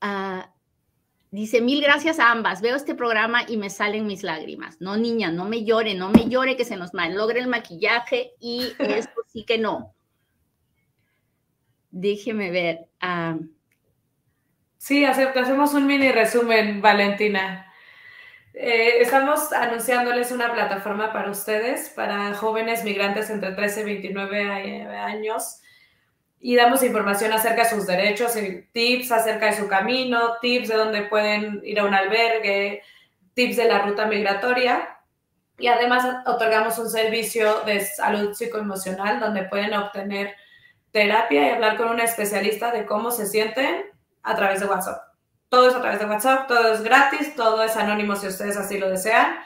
Ah, 0.03 0.53
dice, 1.31 1.63
mil 1.63 1.81
gracias 1.81 2.21
a 2.21 2.31
ambas. 2.31 2.61
Veo 2.61 2.77
este 2.77 2.95
programa 2.95 3.41
y 3.49 3.57
me 3.57 3.71
salen 3.71 4.07
mis 4.07 4.23
lágrimas. 4.23 4.81
No, 4.81 4.99
niña, 4.99 5.33
no 5.33 5.47
me 5.47 5.65
llore, 5.65 5.95
no 5.95 6.11
me 6.11 6.29
llore 6.29 6.59
que 6.59 6.67
se 6.67 6.77
nos 6.77 6.93
logre 6.93 7.41
el 7.41 7.49
maquillaje 7.49 8.33
y 8.39 8.67
esto 8.79 9.23
sí 9.27 9.45
que 9.45 9.57
no. 9.57 9.95
Déjeme 11.91 12.51
ver. 12.51 12.87
Ah. 13.01 13.39
sí, 14.77 15.07
hacemos 15.07 15.73
un 15.73 15.87
mini 15.87 16.13
resumen, 16.13 16.83
Valentina. 16.83 17.66
Eh, 18.59 19.03
estamos 19.03 19.53
anunciándoles 19.53 20.33
una 20.33 20.51
plataforma 20.51 21.13
para 21.13 21.31
ustedes, 21.31 21.91
para 21.91 22.33
jóvenes 22.33 22.85
migrantes 22.85 23.29
entre 23.29 23.53
13 23.53 23.83
y 23.83 23.85
29 23.85 24.87
años, 24.97 25.61
y 26.41 26.57
damos 26.57 26.83
información 26.83 27.35
acerca 27.35 27.65
de 27.65 27.69
sus 27.69 27.87
derechos, 27.87 28.33
tips 28.73 29.13
acerca 29.13 29.47
de 29.47 29.57
su 29.59 29.69
camino, 29.69 30.39
tips 30.41 30.69
de 30.69 30.75
dónde 30.75 31.03
pueden 31.03 31.61
ir 31.65 31.81
a 31.81 31.85
un 31.85 31.93
albergue, 31.93 32.81
tips 33.35 33.57
de 33.57 33.67
la 33.67 33.81
ruta 33.81 34.07
migratoria. 34.07 35.01
Y 35.59 35.67
además 35.67 36.07
otorgamos 36.25 36.79
un 36.79 36.89
servicio 36.89 37.61
de 37.67 37.85
salud 37.85 38.33
psicoemocional 38.33 39.21
donde 39.21 39.43
pueden 39.43 39.75
obtener 39.75 40.35
terapia 40.93 41.47
y 41.47 41.51
hablar 41.51 41.77
con 41.77 41.89
un 41.89 42.01
especialista 42.01 42.71
de 42.71 42.87
cómo 42.87 43.11
se 43.11 43.27
sienten 43.27 43.85
a 44.23 44.35
través 44.35 44.61
de 44.61 44.67
WhatsApp. 44.67 45.16
Todo 45.57 45.71
es 45.71 45.75
a 45.75 45.81
través 45.81 45.99
de 45.99 46.05
WhatsApp, 46.05 46.49
todo 46.49 46.75
es 46.75 46.83
gratis, 46.83 47.35
todo 47.35 47.63
es 47.63 47.75
anónimo 47.79 48.15
si 48.15 48.27
ustedes 48.27 48.59
así 48.59 48.77
lo 48.77 48.91
desean 48.91 49.37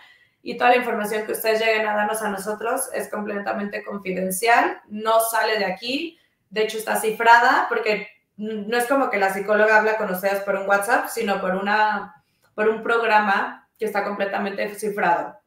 y 0.43 0.57
toda 0.57 0.71
la 0.71 0.79
información 0.79 1.25
que 1.25 1.31
ustedes 1.31 1.61
lleguen 1.61 1.87
a 1.87 1.95
darnos 1.95 2.21
a 2.21 2.31
nosotros 2.31 2.91
es 2.93 3.09
completamente 3.09 3.85
confidencial, 3.85 4.81
no 4.89 5.21
sale 5.21 5.61
de 5.61 5.67
aquí, 5.67 6.19
de 6.49 6.63
hecho 6.63 6.79
está 6.79 6.97
cifrada 6.97 7.67
porque 7.69 8.09
no 8.37 8.77
es 8.77 8.89
como 8.89 9.09
que 9.09 9.19
la 9.19 9.33
psicóloga 9.33 9.77
habla 9.77 9.99
con 9.99 10.11
ustedes 10.11 10.41
por 10.41 10.57
un 10.57 10.69
WhatsApp, 10.69 11.07
sino 11.07 11.41
por, 11.41 11.55
una, 11.55 12.25
por 12.57 12.69
un 12.69 12.83
programa 12.83 13.69
que 13.79 13.85
está 13.85 14.03
completamente 14.03 14.75
cifrado. 14.75 15.39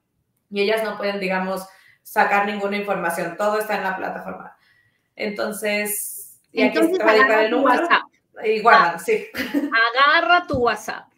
Y 0.50 0.62
ellas 0.62 0.82
no 0.82 0.96
pueden, 0.96 1.20
digamos, 1.20 1.68
sacar 2.04 2.46
ninguna 2.46 2.78
información, 2.78 3.36
todo 3.36 3.60
está 3.60 3.76
en 3.76 3.84
la 3.84 3.98
plataforma. 3.98 4.56
Entonces, 5.18 6.40
y 6.54 6.62
aquí 6.62 6.78
Entonces, 6.78 7.06
va 7.06 7.12
a 7.12 7.44
el 7.44 7.52
número. 7.52 7.82
WhatsApp. 7.82 8.13
Igual, 8.44 9.00
sí. 9.00 9.26
Agarra 9.36 10.48
tu 10.48 10.58
WhatsApp 10.58 11.14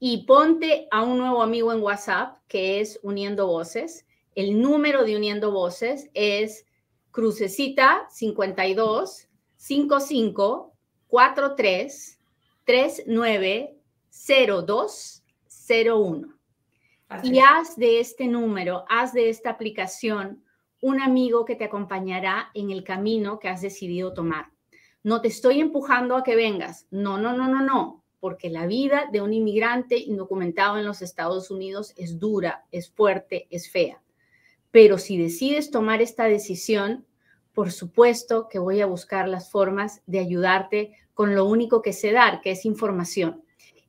y 0.00 0.24
ponte 0.26 0.88
a 0.90 1.02
un 1.02 1.18
nuevo 1.18 1.42
amigo 1.42 1.72
en 1.72 1.82
WhatsApp 1.82 2.38
que 2.48 2.80
es 2.80 2.98
Uniendo 3.02 3.46
Voces. 3.46 4.06
El 4.34 4.60
número 4.60 5.04
de 5.04 5.16
Uniendo 5.16 5.50
Voces 5.50 6.08
es 6.14 6.66
crucecita 7.10 8.06
52 8.10 9.28
55 9.56 10.72
43 11.08 12.20
39 12.64 13.76
02 14.10 15.22
01. 15.70 16.28
y 17.22 17.38
haz 17.40 17.76
de 17.76 18.00
este 18.00 18.26
número, 18.26 18.84
haz 18.88 19.12
de 19.12 19.28
esta 19.28 19.50
aplicación 19.50 20.44
un 20.80 21.00
amigo 21.00 21.44
que 21.44 21.56
te 21.56 21.64
acompañará 21.64 22.50
en 22.54 22.70
el 22.70 22.84
camino 22.84 23.38
que 23.38 23.48
has 23.48 23.62
decidido 23.62 24.12
tomar. 24.12 24.50
No 25.08 25.22
te 25.22 25.28
estoy 25.28 25.58
empujando 25.60 26.16
a 26.16 26.22
que 26.22 26.36
vengas. 26.36 26.86
No, 26.90 27.16
no, 27.16 27.32
no, 27.32 27.48
no, 27.48 27.62
no 27.62 28.04
porque 28.20 28.50
la 28.50 28.66
vida 28.66 29.04
de 29.10 29.22
un 29.22 29.32
inmigrante 29.32 29.96
indocumentado 29.96 30.76
en 30.76 30.84
los 30.84 31.00
Estados 31.00 31.50
Unidos 31.50 31.94
es 31.96 32.18
dura, 32.18 32.66
es 32.72 32.90
fuerte, 32.90 33.46
es 33.48 33.70
fea. 33.70 34.02
Pero 34.70 34.98
si 34.98 35.16
decides 35.16 35.70
tomar 35.70 36.02
esta 36.02 36.24
decisión, 36.24 37.06
por 37.54 37.72
supuesto 37.72 38.48
que 38.50 38.58
voy 38.58 38.82
a 38.82 38.86
buscar 38.86 39.30
las 39.30 39.50
formas 39.50 40.02
de 40.04 40.18
ayudarte 40.18 40.92
con 41.14 41.34
lo 41.34 41.46
único 41.46 41.80
que 41.80 41.94
sé 41.94 42.12
dar, 42.12 42.42
que 42.42 42.50
es 42.50 42.66
información. 42.66 43.42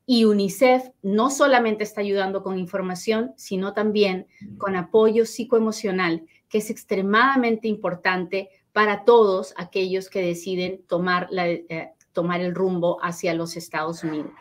Y 0.05 0.23
UNICEF 0.23 0.89
no 1.01 1.31
solamente 1.31 1.83
está 1.83 1.99
ayudando 1.99 2.43
con 2.43 2.57
información, 2.57 3.33
sino 3.35 3.73
también 3.73 4.27
con 4.57 4.77
apoyo 4.77 5.25
psicoemocional, 5.25 6.25
que 6.47 6.59
es 6.59 6.69
extremadamente 6.69 7.67
importante 7.67 8.49
para 8.73 9.03
todos 9.03 9.53
aquellos 9.57 10.09
que 10.09 10.21
deciden 10.21 10.81
tomar 10.87 11.27
la, 11.29 11.47
eh, 11.47 11.93
tomar 12.13 12.41
el 12.41 12.55
rumbo 12.55 12.97
hacia 13.01 13.33
los 13.33 13.57
Estados 13.57 14.03
Unidos. 14.03 14.31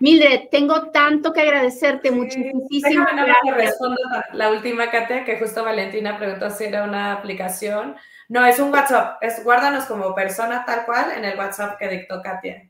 Mildred, 0.00 0.48
tengo 0.50 0.90
tanto 0.90 1.32
que 1.32 1.42
agradecerte, 1.42 2.10
muchísimo. 2.10 2.60
gracias. 3.46 3.78
la 4.32 4.50
última, 4.50 4.90
Katia, 4.90 5.24
que 5.24 5.38
justo 5.38 5.64
Valentina 5.64 6.18
preguntó 6.18 6.50
si 6.50 6.64
era 6.64 6.84
una 6.84 7.12
aplicación. 7.12 7.96
No, 8.28 8.44
es 8.44 8.58
un 8.58 8.72
WhatsApp, 8.72 9.18
es 9.22 9.42
guárdanos 9.44 9.84
como 9.84 10.14
persona 10.14 10.64
tal 10.64 10.84
cual 10.84 11.12
en 11.16 11.24
el 11.24 11.38
WhatsApp 11.38 11.78
que 11.78 11.88
dictó 11.88 12.22
Katia. 12.22 12.68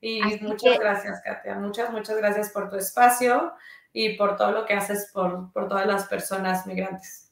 Y 0.00 0.20
muchas 0.42 0.78
gracias, 0.78 1.20
Katia. 1.22 1.56
Muchas, 1.56 1.90
muchas 1.90 2.16
gracias 2.16 2.50
por 2.50 2.70
tu 2.70 2.76
espacio 2.76 3.52
y 3.92 4.16
por 4.16 4.36
todo 4.36 4.52
lo 4.52 4.66
que 4.66 4.74
haces 4.74 5.10
por, 5.12 5.52
por 5.52 5.68
todas 5.68 5.86
las 5.86 6.06
personas 6.06 6.66
migrantes. 6.66 7.25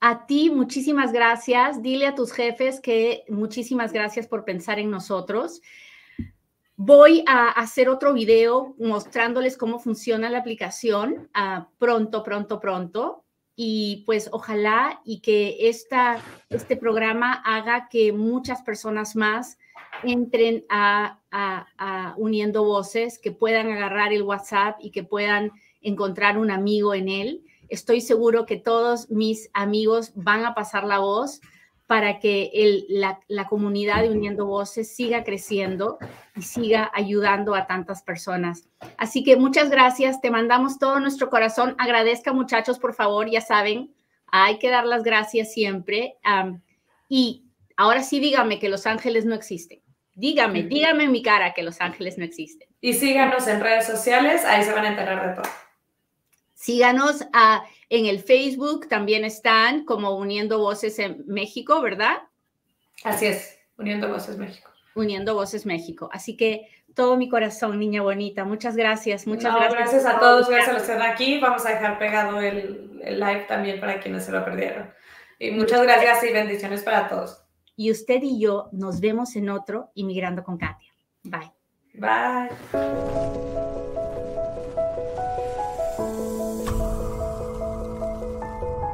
A 0.00 0.26
ti, 0.26 0.48
muchísimas 0.50 1.12
gracias. 1.12 1.82
Dile 1.82 2.06
a 2.06 2.14
tus 2.14 2.32
jefes 2.32 2.80
que 2.80 3.24
muchísimas 3.28 3.92
gracias 3.92 4.28
por 4.28 4.44
pensar 4.44 4.78
en 4.78 4.90
nosotros. 4.90 5.60
Voy 6.76 7.24
a 7.26 7.48
hacer 7.48 7.88
otro 7.88 8.12
video 8.12 8.76
mostrándoles 8.78 9.56
cómo 9.56 9.80
funciona 9.80 10.30
la 10.30 10.38
aplicación 10.38 11.28
ah, 11.34 11.68
pronto, 11.78 12.22
pronto, 12.22 12.60
pronto. 12.60 13.24
Y 13.56 14.04
pues 14.06 14.28
ojalá 14.30 15.00
y 15.04 15.18
que 15.18 15.68
esta, 15.68 16.22
este 16.48 16.76
programa 16.76 17.32
haga 17.44 17.88
que 17.88 18.12
muchas 18.12 18.62
personas 18.62 19.16
más 19.16 19.58
entren 20.04 20.64
a, 20.68 21.18
a 21.32 22.14
Uniendo 22.18 22.62
Voces, 22.62 23.18
que 23.18 23.32
puedan 23.32 23.68
agarrar 23.68 24.12
el 24.12 24.22
WhatsApp 24.22 24.78
y 24.80 24.92
que 24.92 25.02
puedan 25.02 25.50
encontrar 25.80 26.38
un 26.38 26.52
amigo 26.52 26.94
en 26.94 27.08
él 27.08 27.47
Estoy 27.68 28.00
seguro 28.00 28.46
que 28.46 28.56
todos 28.56 29.10
mis 29.10 29.50
amigos 29.52 30.12
van 30.14 30.44
a 30.44 30.54
pasar 30.54 30.84
la 30.84 30.98
voz 30.98 31.40
para 31.88 32.18
que 32.18 32.50
la, 32.90 33.48
comunidad 33.48 34.02
de 34.02 34.10
Uniendo 34.10 34.44
Voces 34.44 34.94
siga 34.94 35.24
creciendo 35.24 35.96
y 36.36 36.42
siga 36.42 36.90
ayudando 36.92 37.54
a 37.54 37.66
tantas 37.66 38.02
personas. 38.02 38.68
Así 38.98 39.24
que 39.24 39.36
muchas 39.36 39.70
gracias, 39.70 40.20
te 40.20 40.30
mandamos 40.30 40.78
todo 40.78 41.00
nuestro 41.00 41.30
corazón. 41.30 41.74
Agradezca 41.78 42.34
muchachos, 42.34 42.78
por 42.78 42.94
favor, 42.94 43.30
ya 43.30 43.40
saben, 43.40 43.94
hay 44.26 44.58
que 44.58 44.68
dar 44.68 44.84
las 44.84 45.02
gracias 45.02 45.50
siempre. 45.50 46.18
y 47.08 47.46
ahora 47.78 48.02
sí 48.02 48.20
dígame 48.20 48.58
que 48.58 48.68
Los 48.68 48.86
Ángeles 48.86 49.24
no 49.24 49.34
existen. 49.34 49.80
Dígame, 50.12 50.64
dígame 50.64 51.04
en 51.04 51.12
mi 51.12 51.22
cara 51.22 51.54
que 51.54 51.62
Los 51.62 51.80
Ángeles 51.80 52.18
no 52.18 52.24
existen. 52.24 52.68
Y 52.82 52.92
síganos 52.92 53.46
en 53.46 53.60
redes 53.60 53.86
sociales, 53.86 54.44
ahí 54.44 54.62
se 54.62 54.72
van 54.72 54.84
a 54.84 54.88
enterar 54.88 55.28
de 55.28 55.42
todo. 55.42 55.67
Síganos 56.58 57.24
a, 57.32 57.62
en 57.88 58.06
el 58.06 58.18
Facebook, 58.18 58.88
también 58.88 59.24
están 59.24 59.84
como 59.84 60.16
Uniendo 60.16 60.58
Voces 60.58 60.98
en 60.98 61.22
México, 61.28 61.80
¿verdad? 61.80 62.16
Así 63.04 63.26
es, 63.26 63.60
Uniendo 63.76 64.08
Voces 64.08 64.38
México. 64.38 64.68
Uniendo 64.96 65.34
Voces 65.34 65.66
México. 65.66 66.10
Así 66.12 66.36
que 66.36 66.66
todo 66.96 67.16
mi 67.16 67.28
corazón, 67.28 67.78
niña 67.78 68.02
bonita. 68.02 68.44
Muchas 68.44 68.74
gracias, 68.74 69.24
muchas 69.28 69.54
gracias. 69.54 69.72
Gracias 69.72 70.06
a 70.06 70.18
todos, 70.18 70.48
gracias 70.48 70.70
a 70.70 70.72
los 70.72 70.82
que 70.82 70.92
están 70.94 71.08
aquí. 71.08 71.38
Vamos 71.38 71.64
a 71.64 71.70
dejar 71.70 71.96
pegado 71.96 72.40
el, 72.40 73.00
el 73.04 73.20
live 73.20 73.44
también 73.46 73.78
para 73.78 74.00
quienes 74.00 74.24
se 74.24 74.32
lo 74.32 74.44
perdieron. 74.44 74.90
Y 75.38 75.52
muchas 75.52 75.80
gracias 75.84 76.24
y 76.24 76.32
bendiciones 76.32 76.82
para 76.82 77.08
todos. 77.08 77.40
Y 77.76 77.92
usted 77.92 78.20
y 78.20 78.40
yo 78.40 78.68
nos 78.72 79.00
vemos 79.00 79.36
en 79.36 79.48
otro 79.48 79.92
Inmigrando 79.94 80.42
con 80.42 80.58
Katia. 80.58 80.92
Bye. 81.22 81.52
Bye. 81.94 82.48